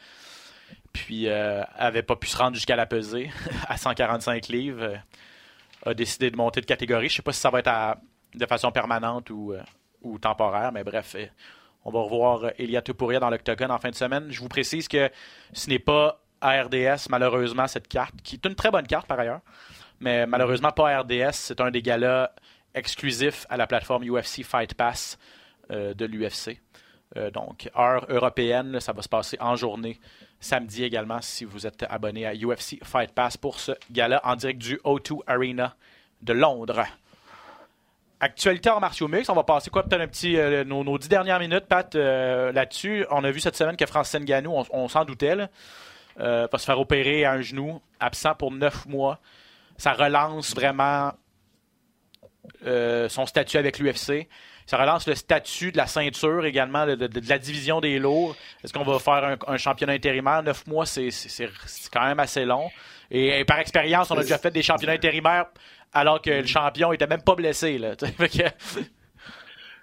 [0.91, 3.29] Puis, euh, avait pas pu se rendre jusqu'à la pesée
[3.69, 4.99] à 145 livres.
[5.85, 7.07] a décidé de monter de catégorie.
[7.07, 7.97] Je sais pas si ça va être
[8.35, 9.53] de façon permanente ou
[10.01, 11.31] ou temporaire, mais bref, eh,
[11.85, 14.27] on va revoir euh, Elia Topuria dans l'octogone en fin de semaine.
[14.29, 15.09] Je vous précise que
[15.53, 19.41] ce n'est pas ARDS, malheureusement, cette carte, qui est une très bonne carte par ailleurs,
[19.99, 21.33] mais malheureusement pas RDS.
[21.33, 22.31] C'est un des galas
[22.75, 25.17] exclusifs à la plateforme UFC Fight Pass
[25.71, 26.59] euh, de l'UFC.
[27.15, 29.99] Euh, donc, heure européenne, ça va se passer en journée,
[30.39, 34.59] samedi également, si vous êtes abonné à UFC Fight Pass pour ce gala en direct
[34.59, 35.75] du O2 Arena
[36.21, 36.85] de Londres.
[38.19, 41.39] Actualité en martiaux mix, on va passer quoi peut-être un petit euh, nos, dix dernières
[41.39, 43.05] minutes, Pat, euh, là-dessus.
[43.11, 45.35] On a vu cette semaine que Francis Ngannou, on, s'en doutait,
[46.19, 49.19] euh, va se faire opérer à un genou, absent pour neuf mois.
[49.77, 51.11] Ça relance vraiment
[52.63, 54.27] son statut avec l'UFC.
[54.65, 58.35] Ça relance le statut de la ceinture également, de, la division des lourds.
[58.63, 60.41] Est-ce qu'on va faire un, un, championnat intérimaire?
[60.41, 61.11] Neuf mois, c'est
[61.93, 62.71] quand même assez long.
[63.11, 65.47] Et, par expérience, on a déjà fait des championnats intérimaires
[65.93, 67.77] alors que le champion était même pas blessé.
[67.77, 67.95] Là,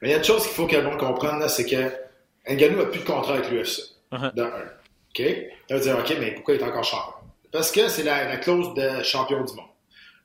[0.03, 2.79] Mais il y a une chose qu'il faut que le monde comprenne, c'est que Ngannou
[2.79, 3.81] n'a plus de contrat avec l'UFC.
[4.13, 4.49] De un.
[4.49, 5.23] OK?
[5.71, 7.15] Veut dire, OK, mais pourquoi il est encore champion?
[7.51, 9.67] Parce que c'est la, clause de champion du monde.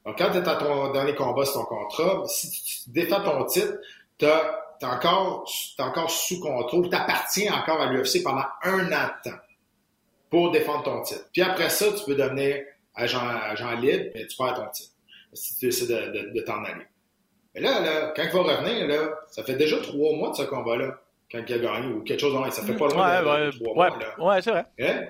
[0.05, 3.45] Donc, quand tu es à ton dernier combat sur ton contrat, si tu défends ton
[3.45, 3.73] titre,
[4.17, 9.29] tu es encore, encore sous contrôle, tu appartiens encore à l'UFC pendant un an de
[9.29, 9.37] temps
[10.29, 11.25] pour défendre ton titre.
[11.31, 12.63] Puis après ça, tu peux devenir
[12.95, 14.93] agent, agent libre, mais tu perds ton titre
[15.33, 16.85] si tu essaies de, de, t'en aller.
[17.53, 20.43] Mais là, là, quand il va revenir, là, ça fait déjà trois mois de ce
[20.43, 20.99] combat-là,
[21.31, 23.89] quand il a gagné, ou quelque chose, ça fait pas loin de, trois mois.
[23.89, 24.19] Là.
[24.19, 24.65] Ouais, c'est vrai.
[24.79, 25.05] Hein?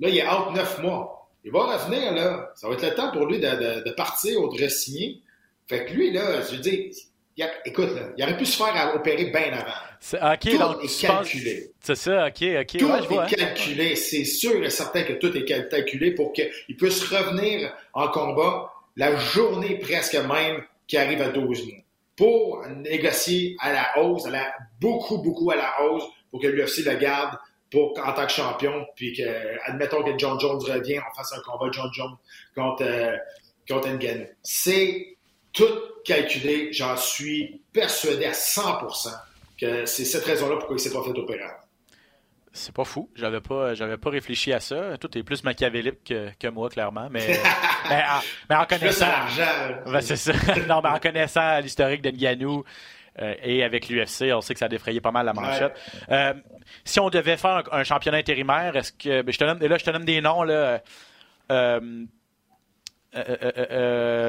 [0.00, 1.30] Là, il est out neuf mois.
[1.44, 2.50] Il va revenir, là.
[2.54, 5.20] Ça va être le temps pour lui de, de, partir ou de re-signer.
[5.68, 6.92] Fait que lui, là, je veux dire,
[7.36, 9.72] il écoute, là, il aurait pu se faire opérer bien avant.
[10.00, 11.72] C'est, tout donc, est calculé.
[11.80, 12.78] C'est ça, ok, ok.
[12.78, 13.96] Tout est calculé.
[13.96, 19.16] C'est sûr et certain que tout est calculé pour qu'il puisse revenir en combat la
[19.16, 21.78] journée presque même qui arrive à 12 mois
[22.16, 26.84] pour négocier à la hausse, à la, beaucoup, beaucoup à la hausse pour que l'UFC
[26.84, 27.36] le garde
[27.70, 31.40] pour, en tant que champion, puis que, admettons que John Jones revient, on fasse un
[31.40, 32.16] combat de John Jones
[32.54, 33.16] contre, euh,
[33.68, 34.26] contre Ngannou.
[34.42, 35.13] C'est
[35.54, 36.72] tout calculé.
[36.72, 39.08] J'en suis persuadé à 100%
[39.58, 41.44] que c'est cette raison-là pourquoi il s'est pas fait opérer.
[42.56, 43.10] C'est pas fou.
[43.16, 44.96] J'avais pas, j'avais pas réfléchi à ça.
[44.98, 47.08] Tout est plus machiavélique que, que moi, clairement.
[47.10, 47.40] Mais,
[47.88, 49.06] mais, en, mais en connaissant.
[49.86, 50.32] Ben, c'est ça.
[50.68, 52.64] non, mais en connaissant l'historique de Nganou
[53.20, 55.74] euh, et avec l'UFC, on sait que ça a défrayé pas mal la manchette.
[56.10, 56.32] Euh,
[56.84, 59.22] si on devait faire un, championnat intérimaire, est-ce que.
[59.22, 60.80] Ben, je te donne, là, je te donne des noms, là.
[61.50, 62.06] Euh,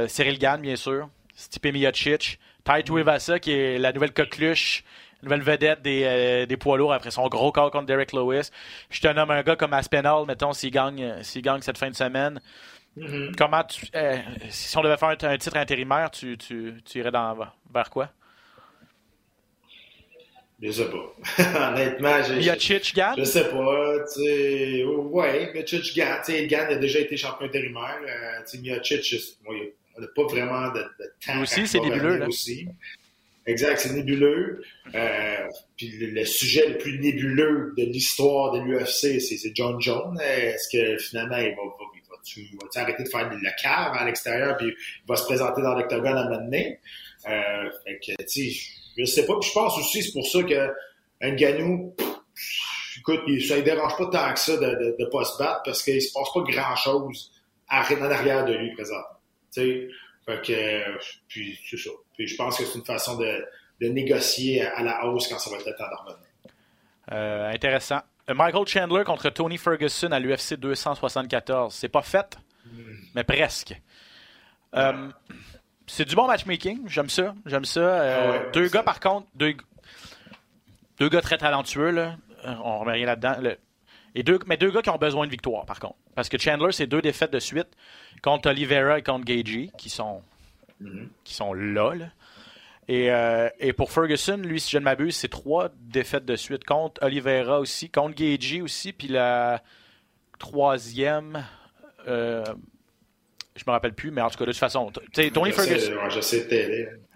[0.08, 1.10] Cyril Gann, bien sûr.
[1.36, 2.40] Stipe Miocic.
[2.64, 4.84] Tai Tuivasa, qui est la nouvelle coqueluche
[5.26, 8.50] nouvelle vedette des, euh, des, poids lourds après son gros corps contre Derek Lewis.
[8.90, 12.40] Je te nomme un gars comme Aspinall, mettons, s'il gagne, gagne cette fin de semaine.
[12.98, 13.36] Mm-hmm.
[13.36, 14.18] Comment tu, euh,
[14.50, 17.36] si on devait faire un, titre intérimaire, tu, tu, tu irais dans,
[17.74, 18.10] vers quoi?
[20.62, 21.70] Je sais pas.
[21.72, 23.16] Honnêtement, je, Miocic gagne?
[23.18, 24.06] Je sais pas.
[24.08, 25.52] sais ouais.
[25.54, 28.00] Il gagne, il a déjà été champion intérimaire.
[28.08, 31.42] Euh, Miocic, il n'a pas vraiment de, de temps.
[31.42, 32.18] Aussi, c'est nébuleux.
[32.18, 32.28] Là.
[32.28, 32.68] Aussi.
[33.48, 34.64] Exact, c'est nébuleux.
[34.96, 40.20] Euh, puis le, sujet le plus nébuleux de l'histoire de l'UFC, c'est John Jones.
[40.20, 44.06] Est-ce que finalement, il va, va, tu, va arrêter de faire de la cave à
[44.06, 46.80] l'extérieur puis il va se présenter dans l'octogone à un moment donné?
[47.28, 49.38] Euh, fait que, tu sais, je sais pas.
[49.40, 50.72] Puis je pense aussi, c'est pour ça que
[51.22, 51.96] Nganou,
[52.98, 56.02] écoute, ça ne dérange pas tant que ça de ne pas se battre parce qu'il
[56.02, 57.32] se passe pas grand-chose
[57.70, 59.04] en arrière de lui présent.
[59.56, 60.98] Fait que,
[61.28, 61.92] puis c'est ça.
[62.14, 63.46] Puis je pense que c'est une façon de,
[63.82, 66.28] de, négocier à la hausse quand ça va être le temps de revenir.
[67.12, 68.02] Euh, intéressant.
[68.28, 71.74] Michael Chandler contre Tony Ferguson à l'UFC 274.
[71.74, 72.96] C'est pas fait, hmm.
[73.14, 73.80] mais presque.
[74.74, 75.10] Euh,
[75.86, 76.88] c'est du bon matchmaking.
[76.88, 77.36] J'aime ça.
[77.46, 77.80] J'aime ça.
[77.80, 79.54] Euh, ah deux gars, par contre, deux,
[81.00, 81.92] deux gars très talentueux.
[81.92, 82.16] Là.
[82.64, 83.36] On remet rien là-dedans.
[84.16, 85.98] Et deux, mais deux gars qui ont besoin de victoire, par contre.
[86.16, 87.68] Parce que Chandler, c'est deux défaites de suite
[88.24, 90.22] contre Oliveira et contre Gagey, qui sont,
[90.82, 91.08] mm-hmm.
[91.26, 91.94] qui sont là.
[92.88, 96.64] Et, euh, et, pour Ferguson, lui, si je ne m'abuse, c'est trois défaites de suite
[96.64, 99.62] contre Oliveira aussi, contre Gagey aussi, puis la
[100.40, 101.44] troisième,
[102.08, 102.44] euh,
[103.56, 104.92] je me rappelle plus, mais en tout cas, de toute façon,
[105.34, 105.94] Tony Ferguson.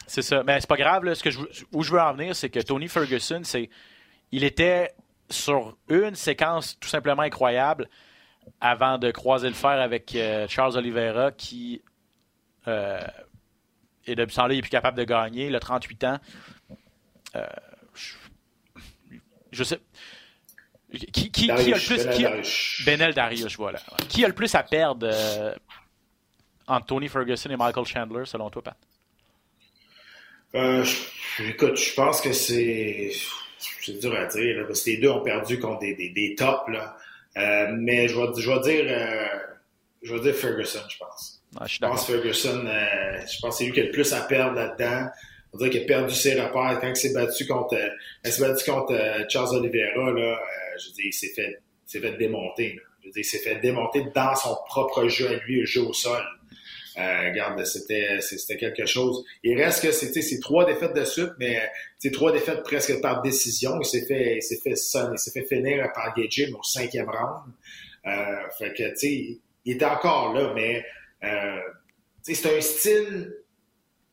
[0.07, 1.13] C'est ça, mais c'est pas grave.
[1.13, 1.39] ce que je,
[1.71, 3.69] où je veux en venir, c'est que Tony Ferguson, c'est,
[4.31, 4.91] il était
[5.29, 7.89] sur une séquence tout simplement incroyable
[8.61, 11.81] avant de croiser le fer avec euh, Charles Oliveira qui
[12.67, 12.99] euh,
[14.05, 15.47] est depuis ce temps-là, il est plus capable de gagner.
[15.47, 16.19] Il a 38 ans.
[17.35, 17.45] Euh,
[19.51, 19.79] je, sais.
[21.13, 22.05] Qui, qui, a le plus.
[22.05, 23.79] Benel qui Benel Darius, voilà.
[24.07, 25.53] Qui a le plus à perdre euh,
[26.67, 28.77] entre Tony Ferguson et Michael Chandler, selon toi, Pat?
[31.39, 33.11] écoute, je pense que c'est
[33.81, 36.69] c'est dur à dire, parce que les deux ont perdu contre des, des, des tops.
[36.69, 36.97] Là.
[37.37, 39.25] Euh, mais je vais, je vais dire euh,
[40.01, 41.41] je vais dire Ferguson, je pense.
[41.59, 44.21] Ah, je, pense Ferguson, euh, je pense que c'est lui qui a le plus à
[44.21, 45.07] perdre là-dedans.
[45.51, 47.75] On dirait qu'il a perdu ses repères quand il s'est battu contre,
[48.23, 50.11] il s'est battu contre Charles Oliveira.
[50.11, 50.39] Là,
[50.77, 52.75] je veux dire, il s'est fait, s'est fait démonter.
[52.75, 52.81] Là.
[53.01, 55.81] Je veux dire, il s'est fait démonter dans son propre jeu à lui, le jeu
[55.81, 56.23] au sol.
[56.99, 58.19] Euh, regarde, c'était,
[58.57, 59.23] quelque chose.
[59.43, 61.61] Il reste que c'était c'est trois défaites de suite, mais
[61.97, 63.79] c'est trois défaites presque par décision.
[63.79, 67.53] Il s'est fait, il s'est fait il s'est fait finir par Gage au cinquième round.
[68.05, 70.83] Euh, fait que, il était encore là, mais
[71.23, 71.59] euh,
[72.21, 73.33] c'est un style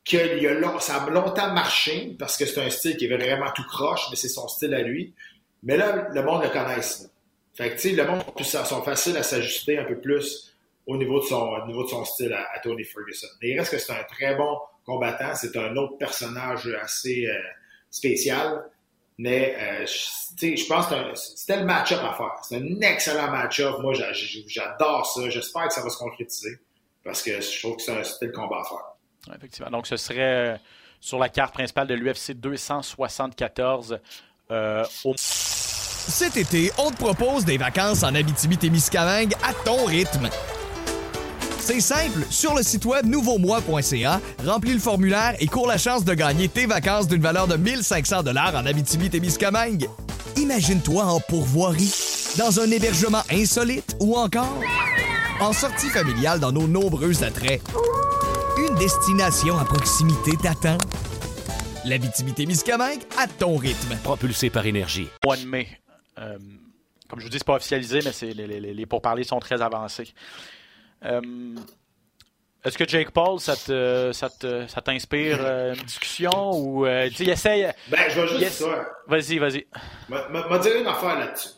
[0.05, 3.51] que il a ça a longtemps marché parce que c'est un style qui est vraiment
[3.53, 5.12] tout croche, mais c'est son style à lui.
[5.64, 6.80] Mais là, le monde le connaît.
[7.55, 10.55] Fait que, tu le monde sont facile à s'ajuster un peu plus
[10.87, 13.26] au niveau de son, niveau de son style à, Tony Ferguson.
[13.43, 15.34] Mais il reste que c'est un très bon combattant.
[15.34, 17.34] C'est un autre personnage assez euh,
[17.91, 18.64] spécial.
[19.18, 22.34] Mais euh, je pense que c'était le match-up à faire.
[22.43, 23.76] C'est un excellent match-up.
[23.80, 25.30] Moi, j'adore ça.
[25.30, 26.59] J'espère que ça va se concrétiser
[27.03, 29.37] parce que je trouve que c'était le combat à faire.
[29.37, 29.70] Effectivement.
[29.70, 30.57] Donc, ce serait euh,
[31.01, 33.99] sur la carte principale de l'UFC 274
[34.51, 35.14] euh, au...
[35.16, 40.28] Cet été, on te propose des vacances en Abitibi-Témiscamingue à ton rythme.
[41.66, 46.14] C'est simple, sur le site web nouveaumois.ca, remplis le formulaire et cours la chance de
[46.14, 49.88] gagner tes vacances d'une valeur de 1500 dollars en Abitibi-Témiscamingue.
[50.36, 51.92] Imagine-toi en pourvoirie,
[52.38, 54.62] dans un hébergement insolite ou encore
[55.40, 57.60] en sortie familiale dans nos nombreux attraits.
[58.58, 60.78] Une destination à proximité t'attend.
[61.84, 63.96] L'Abitibi-Témiscamingue à ton rythme.
[64.04, 65.08] Propulsé par énergie.
[65.24, 65.66] Mois de mai.
[66.20, 66.38] Euh,
[67.08, 69.60] comme je vous dis, c'est pas officialisé, mais c'est les, les, les pourparlers sont très
[69.60, 70.14] avancés.
[71.07, 71.20] Euh,
[72.64, 77.09] est-ce que Jake Paul, ça te, ça te, ça t'inspire euh, une discussion ou euh,
[77.14, 77.70] tu essaye.
[77.88, 78.64] Ben, je vais juste yes.
[79.07, 79.66] Vas-y, vas-y.
[80.09, 81.50] M'a dire une affaire là-dessus.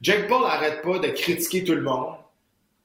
[0.00, 2.16] Jake Paul arrête pas de critiquer tout le monde.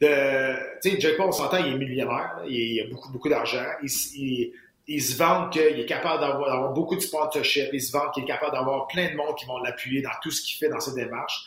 [0.01, 3.63] De, tu sais, Jake Paul, on s'entend, il est millionnaire, il, a beaucoup, beaucoup d'argent.
[3.81, 4.51] Il,
[4.87, 8.23] il se vante qu'il est capable d'avoir, d'avoir beaucoup de sponsorship, il se vante qu'il
[8.23, 10.79] est capable d'avoir plein de monde qui vont l'appuyer dans tout ce qu'il fait dans
[10.79, 11.45] ses démarches.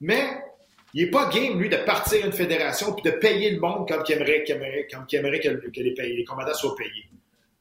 [0.00, 0.42] Mais
[0.94, 4.02] il est pas game, lui, de partir une fédération puis de payer le monde comme
[4.02, 7.08] qu'il aimerait, qu'il aimerait, comme qu'il aimerait que, que les, les combattants soient payés.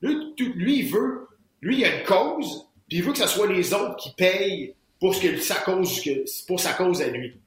[0.02, 1.28] Lui, tout- lui, il veut,
[1.62, 4.74] lui, il a une cause, puis il veut que ce soit les autres qui payent
[5.00, 6.04] pour ce que sa cause,
[6.48, 7.38] pour sa cause à lui.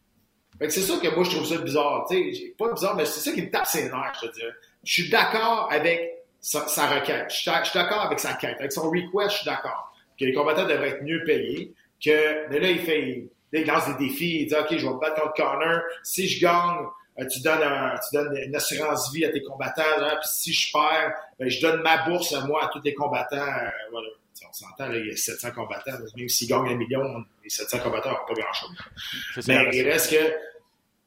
[0.59, 2.07] Fait que c'est ça que moi, je trouve ça bizarre.
[2.09, 4.35] Tu sais, j'ai- pas bizarre, mais c'est ça qui me tape ses nerfs, je te
[4.35, 4.53] dirais.
[4.85, 7.27] Je suis d'accord avec sa, requête.
[7.31, 8.57] Je suis je suis d'accord avec sa quête.
[8.61, 9.93] Avec son request, je suis d'accord.
[10.19, 11.73] Que les combattants devraient être mieux payés.
[12.05, 13.25] Que, mais là, il fait,
[13.55, 14.41] là, il lance des défis.
[14.43, 15.81] Il dit, OK, je vais me battre contre Connor.
[16.03, 16.87] Si je gagne,
[17.21, 19.83] euh, tu donnes, un- tu donnes une assurance vie à tes combattants.
[19.99, 22.95] hein, puis si je perds, ben, je donne ma bourse à moi, à tous les
[22.95, 23.37] combattants.
[23.37, 24.09] euh, voilà.
[24.47, 25.93] On s'entend, il y a 700 combattants.
[26.17, 28.71] Même s'ils gagnent un million, les 700 combattants n'auront pas grand-chose.
[29.49, 30.35] Mais il reste que.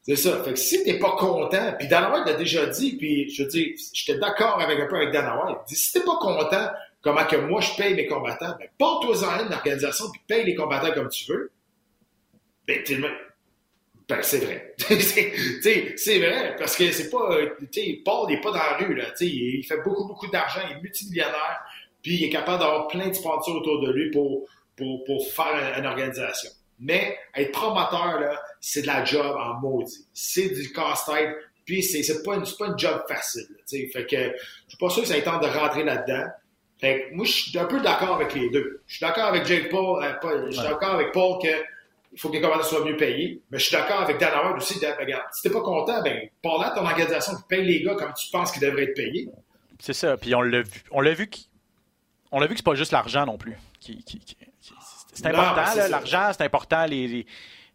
[0.02, 0.42] C'est ça.
[0.42, 3.48] Fait que si t'es pas content, puis Dana White l'a déjà dit, puis je veux
[3.48, 5.58] dire, j'étais d'accord avec un peu avec Dana White.
[5.66, 6.68] Il dit, si t'es pas content
[7.02, 10.92] comment que moi je paye mes combattants, ben porte-toi-en une organisation puis paye les combattants
[10.92, 11.50] comme tu veux.
[12.68, 12.82] Ben,
[14.08, 14.74] ben c'est vrai.
[14.78, 17.32] C'est- vrai, parce que c'est pas.
[17.32, 19.06] euh, Tu Paul n'est pas dans la rue, là.
[19.10, 21.60] Tu sais, il fait beaucoup, beaucoup d'argent, il est multimillionnaire,
[22.02, 24.46] puis il est capable d'avoir plein de sponsors autour de lui pour,
[24.76, 26.50] pour, pour faire une, une organisation.
[26.80, 30.06] Mais être promoteur, là, c'est de la job en maudit.
[30.14, 31.34] C'est du casse-tête,
[31.66, 33.46] puis c'est c'est pas, une- c'est pas une job facile.
[33.50, 33.88] là, tu sais.
[33.92, 36.26] Fait que je suis pas sûr que ça ait temps de rentrer là-dedans.
[36.80, 38.80] Fait que moi, je suis un peu d'accord avec les deux.
[38.86, 40.68] Je suis d'accord avec Jake Paul, euh, je suis Ouais.
[40.68, 41.48] d'accord avec Paul que
[42.18, 43.40] il faut que les combattants soient mieux payés.
[43.52, 44.80] Mais je suis d'accord avec Dan Howard aussi.
[44.80, 47.94] de- regarde, si t'es pas content, ben, parle à ton organisation qui paye les gars
[47.94, 49.28] comme tu penses qu'ils devraient être payés.
[49.78, 50.16] C'est ça.
[50.16, 50.82] Puis on l'a vu.
[50.90, 51.48] On l'a vu qui-
[52.32, 53.56] On l'a vu que c'est pas juste l'argent non plus.
[53.78, 54.74] Qui, qui- qui- qui-
[55.14, 57.26] c'est important, l'argent, c'est important, les, les,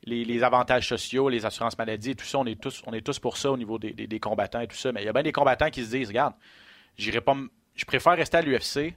[0.03, 3.01] les- les avantages sociaux, les assurances maladie, et tout ça, on est tous, on est
[3.01, 4.91] tous pour ça au niveau des, des- des combattants et tout ça.
[4.91, 6.33] Mais il y a bien des combattants qui se disent, regarde,
[6.97, 7.35] j'irai pas
[7.75, 8.93] je préfère rester à l'UFC,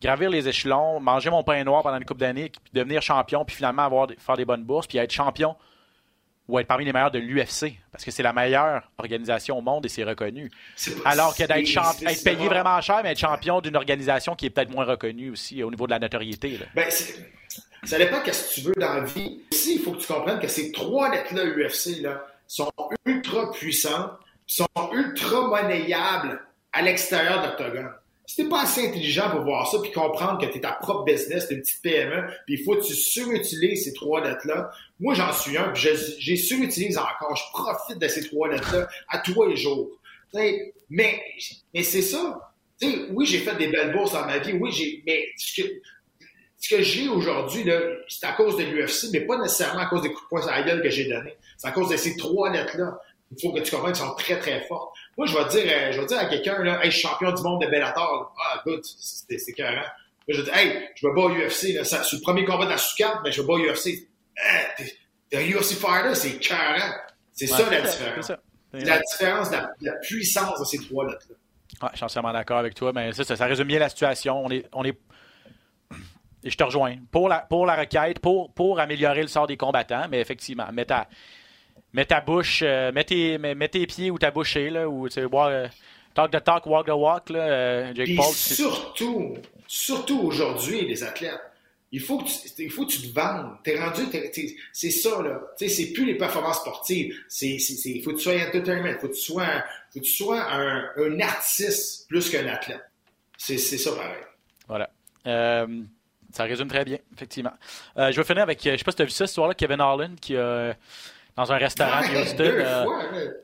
[0.00, 3.56] gravir les échelons, manger mon pain noir pendant une couple d'années, puis devenir champion, puis
[3.56, 5.56] finalement avoir, faire des bonnes bourses, puis être champion
[6.48, 9.84] ou être parmi les meilleurs de l'UFC, parce que c'est la meilleure organisation au monde
[9.84, 10.50] et c'est reconnu.
[11.04, 14.70] Alors que d'être être payé vraiment cher, mais être champion d'une organisation qui est peut-être
[14.70, 16.56] moins reconnue aussi au niveau de la notoriété.
[16.56, 16.66] là.
[16.74, 16.90] Ben,
[17.84, 19.42] ça dépend qu'est-ce que tu veux dans la vie.
[19.52, 22.72] Il faut que tu comprennes que ces trois lettres-là UFC là, sont
[23.04, 24.12] ultra puissantes,
[24.46, 26.40] sont ultra monnayables
[26.72, 27.90] à l'extérieur de l'octogone.
[28.28, 31.48] Si t'es pas assez intelligent pour voir ça puis comprendre que t'es ta propre business,
[31.48, 34.70] t'es une petite PME, puis il faut que tu surutilises ces trois lettres-là.
[35.00, 37.34] Moi, j'en suis un, puis j'ai surutilise encore.
[37.34, 39.88] Je profite de ces trois lettres-là à tous les jours.
[40.30, 41.22] Tu sais, Mais,
[41.72, 42.52] mais c'est ça.
[42.78, 44.52] Tu sais, oui, j'ai fait des belles bourses dans ma vie.
[44.52, 45.02] Oui, j'ai.
[45.06, 45.68] Mais ce que,
[46.58, 47.64] ce que j'ai aujourd'hui,
[48.08, 50.50] c'est à cause de l'UFC, mais pas nécessairement à cause des coups de poing sur
[50.50, 51.34] la gueule que j'ai donnés.
[51.56, 53.00] C'est à cause de ces trois lettres-là.
[53.30, 54.94] Il faut que tu comprennes sont très, très fortes.
[55.16, 57.30] Moi, je vais dire, euh, je vais dire à quelqu'un, là, hey, je suis champion
[57.32, 58.34] du monde de Bellator.
[58.40, 59.76] Ah, good, c'est c'est carré.
[59.76, 59.92] Là,
[60.28, 62.70] je vais dire, hey, je me bats au UFC, là, sur le premier combat de
[62.70, 64.08] la sous-carte, mais je me bats au UFC.
[64.38, 64.96] Ah, t'es-
[65.36, 66.80] un UFC fighter, c'est carré.
[67.32, 68.26] C'est ça la c'est différence.
[68.26, 68.38] ça.
[68.72, 71.36] C'est la différence de la, de la puissance de ces trois lettres-là.
[71.82, 74.42] Ouais, je suis entièrement d'accord avec toi, mais ça, ça, ça résume bien la situation.
[74.44, 74.98] On est, on est...
[76.44, 76.96] Et je te rejoins.
[77.10, 80.84] Pour la, pour la requête, pour, pour améliorer le sort des combattants, mais effectivement, mets
[80.86, 81.08] ta,
[81.92, 84.88] mets ta bouche, euh, mets, tes, mets, mets tes pieds où ta bouche est, là,
[84.88, 85.68] ou, tu sais, euh,
[86.14, 88.32] talk the talk, walk the walk, là, euh, Jake Paul.
[88.32, 89.34] surtout,
[89.66, 91.40] surtout aujourd'hui, les athlètes,
[91.90, 93.56] il faut que tu, il faut que tu te vendes.
[93.64, 94.02] T'es rendu,
[94.72, 95.40] c'est ça, là.
[95.58, 97.16] Tu sais, c'est plus les performances sportives.
[97.28, 98.88] C'est, il faut que tu sois entertainment.
[98.88, 102.46] Il faut que tu sois, un, faut que tu sois un, un artiste plus qu'un
[102.46, 102.84] athlète.
[103.38, 104.22] C'est, ça pareil.
[104.66, 104.90] Voilà.
[105.26, 105.82] Euh,
[106.30, 107.54] ça résume très bien, effectivement.
[107.96, 109.80] Je vais finir avec, je sais pas si tu as vu ça, ce soir-là, Kevin
[109.80, 110.76] Harlan, qui a,
[111.38, 112.84] dans un restaurant de Houston, euh,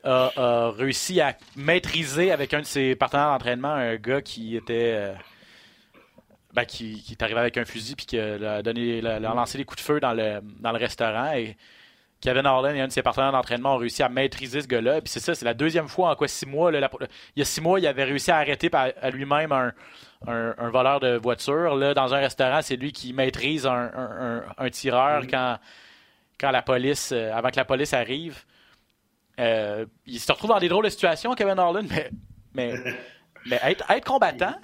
[0.03, 0.31] a,
[0.67, 4.91] a réussi à maîtriser avec un de ses partenaires d'entraînement un gars qui était.
[4.95, 5.13] euh,
[6.53, 9.65] ben, qui, qui est arrivé avec un fusil puis qui a, donné, l'a lancé des
[9.65, 11.33] coups de feu dans le, dans le restaurant.
[11.33, 11.57] Et
[12.21, 15.01] Kevin Harlan et un de ses partenaires d'entraînement ont réussi à maîtriser ce gars-là.
[15.01, 16.71] Puis c'est ça, c'est la deuxième fois en quoi six mois.
[16.71, 16.89] là, la-
[17.35, 19.73] il y a six mois, il avait réussi à arrêter par- à lui-même un,
[20.27, 21.75] un- un voleur de voiture.
[21.75, 23.89] Là, dans un restaurant, c'est lui qui maîtrise un,
[24.71, 25.57] tireur quand,
[26.39, 28.43] quand la police, euh, avant que la police arrive.
[29.39, 32.09] Euh, il se retrouve dans des drôles de situations, Kevin Harlan, mais,
[32.53, 32.73] mais,
[33.45, 34.55] mais être, être combattant,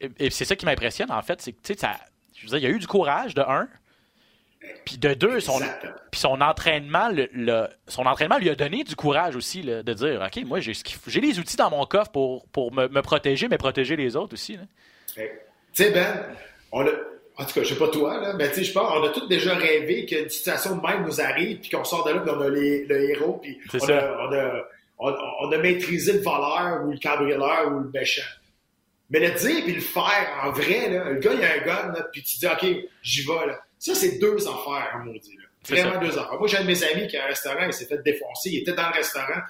[0.00, 1.96] et, et c'est ça qui m'impressionne en fait, c'est que tu sais, ça,
[2.34, 3.68] je veux dire, il y a eu du courage de un,
[4.86, 5.60] puis de deux, son,
[6.10, 9.92] puis son entraînement, le, le- son entraînement lui a donné du courage aussi là, de
[9.92, 13.58] dire, ok, moi j'ai les outils dans mon coffre pour, pour me, me protéger, mais
[13.58, 14.56] protéger les autres aussi.
[15.14, 15.28] que, Tu
[15.74, 16.24] sais, Ben,
[16.72, 16.90] on a,
[17.38, 19.10] en tout cas, je sais pas toi, là, mais tu sais, je pense, on a
[19.10, 22.30] tous déjà rêvé qu'une situation de même nous arrive, puis qu'on sort de là, puis
[22.34, 24.64] on a les- le héros, puis on a, on, a,
[24.98, 25.14] on,
[25.46, 28.22] on a maîtrisé le voleur, ou le cambrioleur, ou le méchant.
[29.10, 31.92] Mais le dire puis le faire en vrai, là, le gars, il a un gun,
[31.94, 32.66] là, puis tu dis, OK,
[33.02, 33.46] j'y vais.
[33.46, 33.58] Là.
[33.78, 35.36] Ça, c'est deux affaires, hein, maudit.
[35.36, 35.44] Là.
[35.68, 36.38] Vraiment deux affaires.
[36.38, 38.50] Moi, j'ai un de mes amis qui a un restaurant, il s'est fait défoncer.
[38.50, 39.40] Il était dans le restaurant,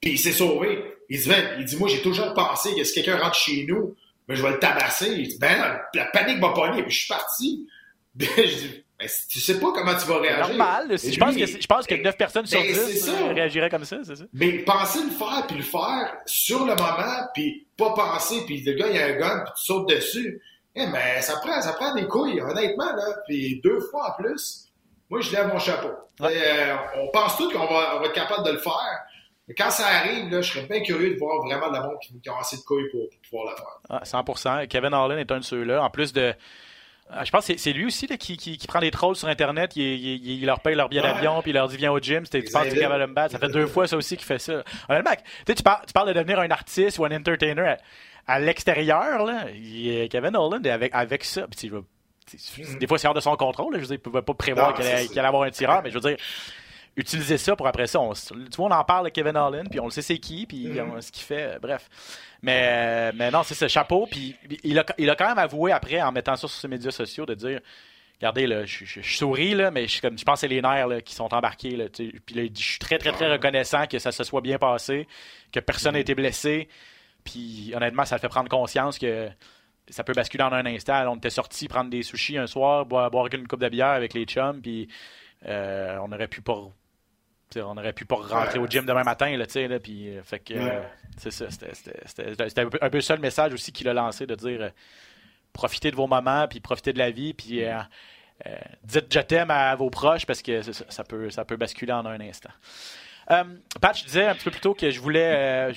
[0.00, 0.82] puis il s'est sauvé.
[1.08, 3.94] Il dit, il dit, moi, j'ai toujours pensé que si quelqu'un rentre chez nous,
[4.28, 5.12] ben, je vais le tabasser.
[5.12, 7.68] Il dit, ben, la panique m'a pogné, puis je suis parti.
[8.18, 10.48] je dis, ben, tu sais pas comment tu vas réagir.
[10.48, 10.96] Normal.
[10.98, 14.16] Je, pense que, je pense que 9 personnes sur 10 ben, réagiraient comme ça, c'est
[14.16, 14.24] ça?
[14.32, 18.72] Mais penser le faire, puis le faire sur le moment, puis pas penser, puis le
[18.72, 20.40] gars, il a un gun, puis tu sautes dessus.
[20.74, 23.06] Eh ben, ça prend, ça prend des couilles, honnêtement, là.
[23.26, 24.66] Puis deux fois en plus,
[25.08, 25.90] moi, je lève mon chapeau.
[26.20, 29.05] Euh, on pense tous qu'on va, être capable de le faire.
[29.48, 32.18] Mais quand ça arrive, là, je serais bien curieux de voir vraiment le monde qui,
[32.20, 33.80] qui a assez de couilles pour, pouvoir le faire.
[33.88, 34.66] Ah, 100%.
[34.68, 35.82] Kevin Harlan est un de ceux-là.
[35.82, 36.34] En plus de
[37.08, 39.76] ah, je pense que c'est lui aussi là, qui, qui, prend des trolls sur Internet,
[39.76, 42.42] il, il, leur paye leur billet d'avion, puis il leur dit viens au gym, tu
[42.42, 44.64] penses que Kevin Bat, ça fait deux fois ça aussi qu'il fait ça.
[44.88, 45.12] Honnêtement,
[45.46, 47.76] tu, tu parles de devenir un artiste ou un entertainer
[48.26, 49.44] à, l'extérieur, là,
[50.10, 52.78] Kevin Holland avec, avec ça, puis mm.
[52.78, 54.84] des fois c'est hors de son contrôle, je veux dire, il pouvait pas prévoir qu'il
[54.84, 56.16] allait, avoir un tireur, mais je veux dire,
[56.96, 59.80] utiliser ça pour après ça, on, tu vois, on en parle de Kevin Holland, puis
[59.80, 61.00] on le sait c'est qui, puis mm.
[61.00, 61.88] ce qu'il fait, bref.
[62.42, 64.06] Mais, mais non, c'est ce chapeau.
[64.10, 66.90] Puis il a, il a quand même avoué après, en mettant ça sur ses médias
[66.90, 67.60] sociaux, de dire
[68.18, 70.88] Regardez, là, je, je, souris, là, mais je, comme, je pense que c'est les nerfs
[70.88, 71.76] là, qui sont embarqués.
[71.76, 75.06] Là, puis là, je suis très, très, très reconnaissant que ça se soit bien passé,
[75.52, 76.68] que personne n'a été blessé.
[77.24, 79.28] Puis honnêtement, ça fait prendre conscience que
[79.90, 81.12] ça peut basculer en un instant.
[81.12, 84.14] On était sorti prendre des sushis un soir, boire, boire une coupe de bière avec
[84.14, 84.88] les chums, puis
[85.46, 86.62] euh, on aurait pu pas
[87.56, 90.54] on aurait pu pas rentrer au gym demain matin, là, tu puis, euh, fait que,
[90.54, 90.82] euh,
[91.16, 94.70] c'est ça, c'était un peu ça le message aussi qu'il a lancé, de dire, euh,
[95.52, 97.62] profitez de vos moments, puis profitez de la vie, puis
[98.84, 102.20] dites je t'aime à vos proches, parce que ça, peut, ça peut basculer en un
[102.20, 102.50] instant.
[103.28, 105.72] Pat, je disais un petit peu plus tôt que je voulais,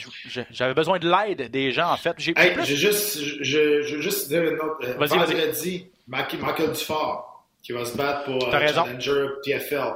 [0.51, 2.15] j'avais besoin de l'aide des gens, en fait.
[2.17, 2.33] J'ai
[2.65, 4.85] juste, je, je, juste dire une autre.
[4.97, 5.89] Vas-y, vas-y.
[6.07, 9.93] Michael Dufort, qui va se battre pour Challenger PFL.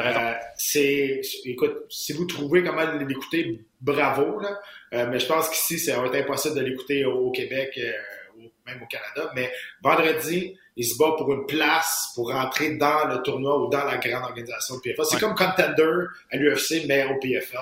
[0.00, 4.58] Euh, c'est, écoute, si vous trouvez comment l'écouter, bravo, là.
[4.94, 7.92] Euh, mais je pense qu'ici, ça va être impossible de l'écouter au, Québec, euh,
[8.38, 9.32] ou même au Canada.
[9.34, 13.84] Mais vendredi, il se bat pour une place pour rentrer dans le tournoi ou dans
[13.84, 15.04] la grande organisation de PFL.
[15.10, 17.58] C'est comme contender à l'UFC, mais au PFL.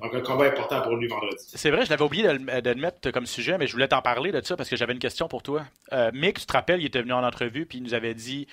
[0.00, 1.44] Donc, un combat important pour lui vendredi.
[1.54, 2.30] C'est vrai, je l'avais oublié de,
[2.70, 4.98] le mettre comme sujet, mais je voulais t'en parler de ça parce que j'avais une
[4.98, 5.64] question pour toi.
[6.12, 8.46] Mick, tu te rappelles, il était venu en entrevue puis il nous avait dit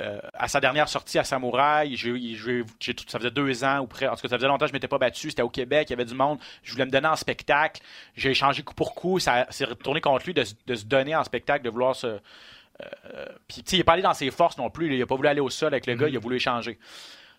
[0.00, 4.22] euh, à sa dernière sortie à Samouraï, ça faisait deux ans ou près, en tout
[4.22, 5.30] cas, ça faisait longtemps que je ne m'étais pas battu.
[5.30, 6.38] C'était au Québec, il y avait du monde.
[6.62, 7.80] Je voulais me donner en spectacle.
[8.16, 9.20] J'ai échangé coup pour coup.
[9.20, 12.06] Ça s'est retourné contre lui de, se donner en spectacle, de vouloir se.
[12.06, 14.92] Euh, puis, il n'est pas allé dans ses forces non plus.
[14.92, 16.78] Il n'a pas voulu aller au sol avec le gars, il a voulu échanger.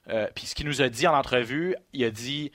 [0.09, 2.51] Euh, puis, ce qu'il nous a dit en entrevue, il a dit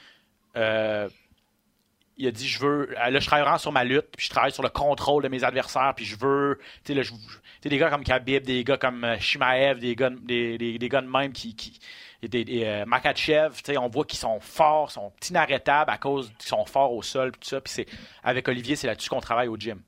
[2.21, 4.63] il a dit je veux là je travaille sur ma lutte puis je travaille sur
[4.63, 8.63] le contrôle de mes adversaires puis je veux tu sais des gars comme Khabib des
[8.63, 11.81] gars comme euh, Shimaev des gars des, des, gars de même qui, qui
[12.23, 16.93] des, euh, Makachev on voit qu'ils sont forts sont inarrêtables à cause qu'ils sont forts
[16.93, 17.87] au sol tout ça puis c'est
[18.23, 19.81] avec Olivier c'est là-dessus qu'on travaille au gym.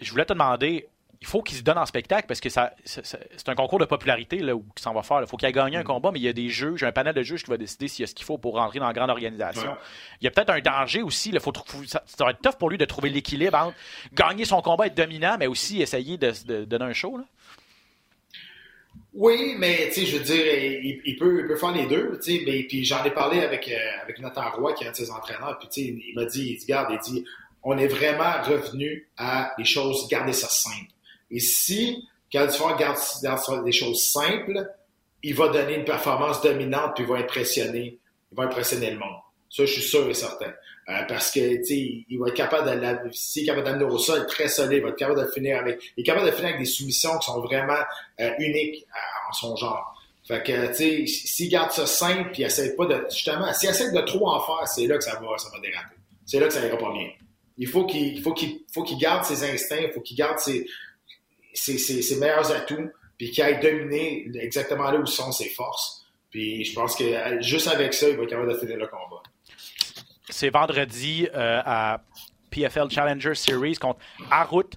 [0.00, 0.88] Je voulais te demander
[1.24, 4.40] il faut qu'il se donne en spectacle parce que ça, c'est un concours de popularité
[4.40, 5.20] là, où s'en va faire.
[5.22, 5.86] Il faut qu'il ait gagné un mm.
[5.86, 8.02] combat, mais il y a des juges, un panel de juges qui va décider s'il
[8.02, 9.74] y a ce qu'il faut pour rentrer dans la grande organisation.
[10.20, 11.30] Il y a peut-être un danger aussi.
[11.30, 11.54] Là, faut,
[11.86, 13.74] ça, va être tough pour lui de trouver l'équilibre entre
[14.12, 17.16] gagner son combat, être dominant, mais aussi essayer de, donner un show.
[17.16, 17.24] Là.
[19.14, 20.44] Oui, mais tu sais, je veux dire,
[21.06, 24.02] il, peut, peut faire les deux, tu sais, mais puis j'en ai parlé avec, euh,
[24.02, 26.50] avec Nathan Roy, qui est un de ses entraîneurs, puis tu sais, il m'a dit,
[26.50, 27.24] il dit, garde, il dit,
[27.62, 30.93] on est vraiment revenu à des choses, garder ça simple.
[31.34, 34.66] Et si Caldifort garde, des choses simples,
[35.22, 37.98] il va donner une performance dominante puis il va impressionner,
[38.32, 39.16] il va impressionner le monde.
[39.50, 40.52] Ça, je suis sûr et certain.
[40.88, 44.26] Euh, parce que, tu il va être capable de, s'il est capable d'amener au sol
[44.26, 46.60] très solide, il va être capable de finir avec, il est capable de finir avec
[46.60, 47.82] des soumissions qui sont vraiment
[48.20, 48.86] euh, uniques
[49.28, 49.94] en son genre.
[50.26, 53.92] Fait que, tu sais, s'il garde ça simple puis essaie pas de, justement, s'il essaie
[53.92, 55.96] de trop en faire, c'est là que ça va, ça va déraper.
[56.26, 57.08] C'est là que ça ira pas bien.
[57.56, 60.66] Il faut qu'il, faut qu'il, faut qu'il garde ses instincts, il faut qu'il garde ses,
[61.54, 66.06] ses, meilleurs atouts, puis qu'il aille dominer exactement là où sont ses forces.
[66.30, 68.86] Puis je pense que euh, juste avec ça, il va être capable de finir le
[68.86, 69.22] combat.
[70.28, 72.00] C'est vendredi euh, à
[72.50, 74.00] PFL Challenger Series contre
[74.30, 74.70] Arut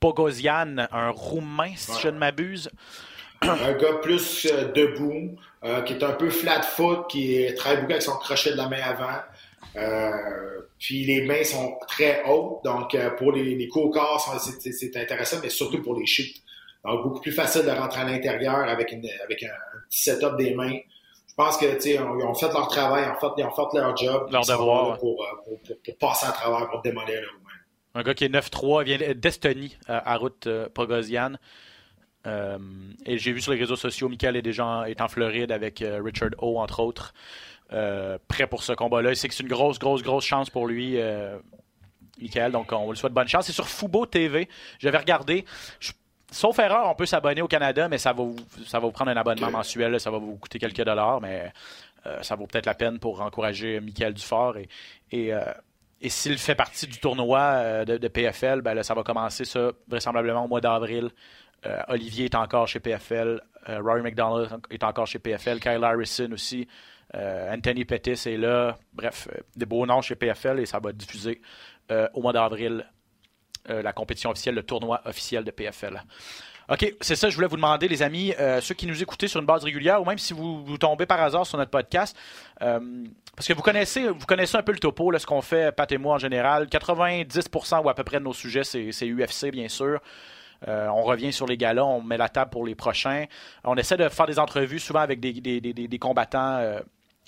[0.00, 2.70] Pogosian, un Roumain, si je ne m'abuse.
[3.42, 5.36] Un gars plus euh, debout,
[5.84, 8.82] qui est un peu flat foot, qui travaille beaucoup avec son crochet de la main
[8.82, 9.20] avant.
[10.84, 14.20] Puis les mains sont très hautes, donc euh, pour les, les coups au corps,
[14.60, 16.42] c'est intéressant, mais surtout pour les chutes.
[16.84, 19.48] Donc beaucoup plus facile de rentrer à l'intérieur avec, une, avec un,
[19.88, 20.76] petit setup des mains.
[21.26, 23.78] Je pense que tu ils ont fait leur travail, ils ont fait, ils ont fait
[23.78, 24.28] leur job.
[24.30, 24.98] Leur devoir.
[24.98, 27.50] Pour, pour, pour, pour, passer à travers, pour démolir le roumain.
[27.94, 31.32] Un gars qui est 9-3, il vient d'Estonie à route Pogosian.
[32.26, 36.30] et j'ai vu sur les réseaux sociaux, Michael est déjà est en Floride avec Richard
[36.38, 37.14] O, entre autres.
[37.68, 39.14] Prêt pour ce combat-là.
[39.14, 40.98] C'est que c'est une grosse, grosse, grosse chance pour lui.
[42.20, 42.52] Michael.
[42.52, 43.46] Donc, on lui souhaite bonne chance.
[43.46, 44.48] C'est sur Fubo TV.
[44.78, 45.44] J'avais regardé.
[46.30, 48.36] sauf erreur, on peut s'abonner au Canada, mais ça va vous,
[48.66, 49.98] ça va vous prendre un abonnement mensuel.
[50.00, 51.52] Ça va vous coûter quelques dollars, mais
[52.06, 54.56] euh, ça vaut peut-être la peine pour encourager Michael Dufort.
[54.56, 54.68] Et,
[55.10, 55.40] et, euh,
[56.00, 60.44] et s'il fait partie du tournoi euh, de, PFL, ben ça va commencer ça vraisemblablement
[60.44, 61.10] au mois d'avril.
[61.88, 63.40] Olivier est encore chez PFL.
[63.66, 65.60] Rory McDonald est encore chez PFL.
[65.60, 66.68] Kyle Harrison aussi.
[67.14, 68.76] Anthony Pettis est là.
[68.92, 71.40] Bref, des beaux noms chez PFL et ça va diffuser
[71.90, 72.86] euh, au mois d'avril
[73.68, 76.02] euh, la compétition officielle, le tournoi officiel de PFL.
[76.70, 79.38] OK, c'est ça, je voulais vous demander, les amis, euh, ceux qui nous écoutez sur
[79.38, 82.16] une base régulière, ou même si vous, tombez par hasard sur notre podcast,
[82.58, 85.90] parce que vous connaissez, vous connaissez un peu le topo, là, ce qu'on fait, Pat
[85.92, 86.68] et moi en général.
[86.68, 90.00] 90% ou à peu près de nos sujets, c'est UFC, bien sûr.
[90.66, 93.26] on revient sur les galas, on met la table pour les prochains.
[93.62, 96.78] On essaie de faire des entrevues souvent avec des combattants,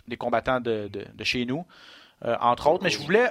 [0.08, 1.64] des combattants de, de, de chez nous,
[2.22, 2.82] entre autres.
[2.82, 3.30] Mais je voulais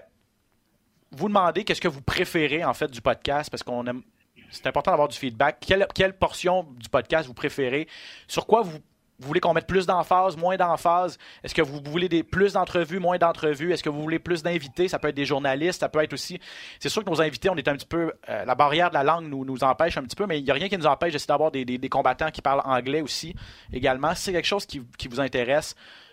[1.16, 4.04] vous demander qu'est-ce que vous préférez en fait du podcast parce qu'on aime.
[4.52, 5.58] C'est important d'avoir du feedback.
[5.60, 7.88] Quelle, quelle, portion du podcast vous préférez?
[8.28, 8.78] Sur quoi vous,
[9.20, 11.18] voulez qu'on mette plus d'emphase, moins d'emphase?
[11.44, 13.74] Est-ce que vous voulez des, plus d'entrevues, moins d'entrevues?
[13.74, 14.88] Est-ce que vous voulez plus d'invités?
[14.88, 16.40] Ça peut être des journalistes, ça peut être aussi.
[16.80, 18.14] C'est sûr que nos invités, on est un petit peu.
[18.30, 20.52] Euh, la barrière de la langue nous, nous empêche un petit peu, mais il n'y
[20.52, 23.36] a rien qui nous empêche d'essayer d'avoir des, des, combattants qui parlent anglais aussi
[23.74, 24.14] également.
[24.16, 26.05] Si c'est quelque chose qui, qui vous intéresse, euh, euh,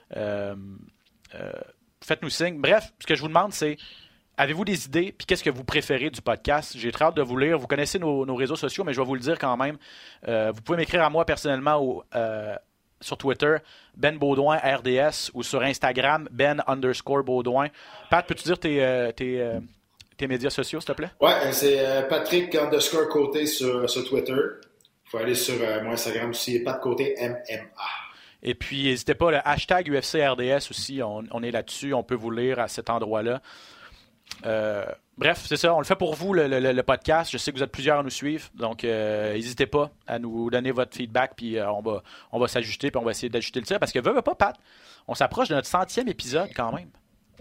[2.01, 2.61] faites-nous signe.
[2.61, 3.77] Bref, ce que je vous demande, c'est
[4.39, 5.15] Avez-vous des idées?
[5.17, 6.73] Puis qu'est-ce que vous préférez du podcast?
[6.77, 7.59] J'ai très hâte de vous lire.
[7.59, 9.77] Vous connaissez nos, réseaux sociaux, mais je vais vous le dire quand même.
[10.27, 12.55] Euh, vous pouvez m'écrire à moi personnellement euh,
[13.01, 13.57] sur Twitter,
[13.95, 17.69] Ben Baudouin RDS, ou sur Instagram, Ben underscore Baudouin.
[18.11, 19.61] Pat, peux-tu dire tes, euh,
[20.23, 21.11] médias sociaux, s'il te plaît?
[21.21, 24.33] Ouais, c'est Patrick underscore Côté sur, Twitter.
[24.33, 27.69] Il faut aller sur mon Instagram aussi, Pat Côté MMA.
[28.43, 32.59] Et puis, n'hésitez pas, le hashtag UFCRDS aussi, on, est là-dessus, on peut vous lire
[32.59, 33.40] à cet endroit-là.
[34.47, 34.84] Euh,
[35.16, 35.74] bref, c'est ça.
[35.74, 37.30] On le fait pour vous, le, podcast.
[37.30, 38.49] Je sais que vous êtes plusieurs à nous suivre.
[38.55, 41.34] Donc, euh, n'hésitez pas à nous donner votre feedback.
[41.36, 42.90] Puis, euh, on va, on va s'ajuster.
[42.90, 43.78] Puis, on va essayer d'ajuster le tir.
[43.78, 44.57] Parce que, veut, pas, Pat,
[45.07, 46.88] on s'approche de notre centième épisode quand même.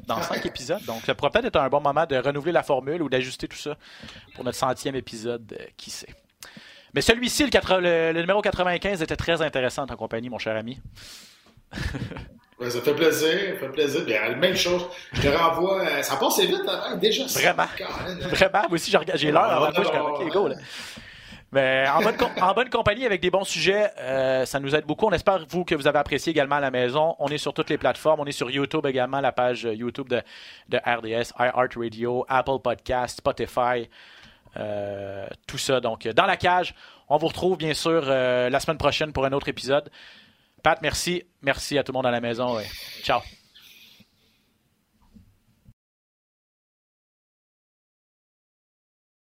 [0.07, 0.83] Dans cinq épisodes.
[0.85, 3.57] Donc, ça pourrait peut-être être un bon moment de renouveler la formule ou d'ajuster tout
[3.57, 3.77] ça
[4.33, 5.55] pour notre centième épisode.
[5.77, 6.07] qui sait.
[6.93, 10.79] Mais celui-ci, le, le, numéro 95, était très intéressant en compagnie, mon cher ami.
[12.69, 14.05] ça fait plaisir, ça fait plaisir.
[14.05, 15.81] Bien, la même chose, je te renvoie.
[15.81, 17.25] Euh, ça passe vite, hein, déjà.
[17.25, 17.67] Vraiment.
[18.29, 18.61] Vraiment.
[18.67, 20.47] Moi aussi, j'ai l'heure avant je OK, go.
[20.49, 20.55] Là.
[21.53, 25.05] Mais en bonne, en bonne, compagnie avec des bons sujets, euh, ça nous aide beaucoup.
[25.07, 27.15] On espère, vous, que vous avez apprécié également à la maison.
[27.19, 28.21] On est sur toutes les plateformes.
[28.21, 30.21] On est sur YouTube également, la page YouTube de,
[30.69, 33.89] de RDS, iHeartRadio, Apple Podcast, Spotify,
[34.57, 35.79] euh, tout ça.
[35.79, 36.75] Donc, dans la cage,
[37.09, 39.89] on vous retrouve bien sûr la semaine prochaine pour un autre épisode.
[40.63, 41.23] Pat, merci.
[41.41, 42.57] Merci à tout le monde à la maison.
[43.03, 43.21] Ciao.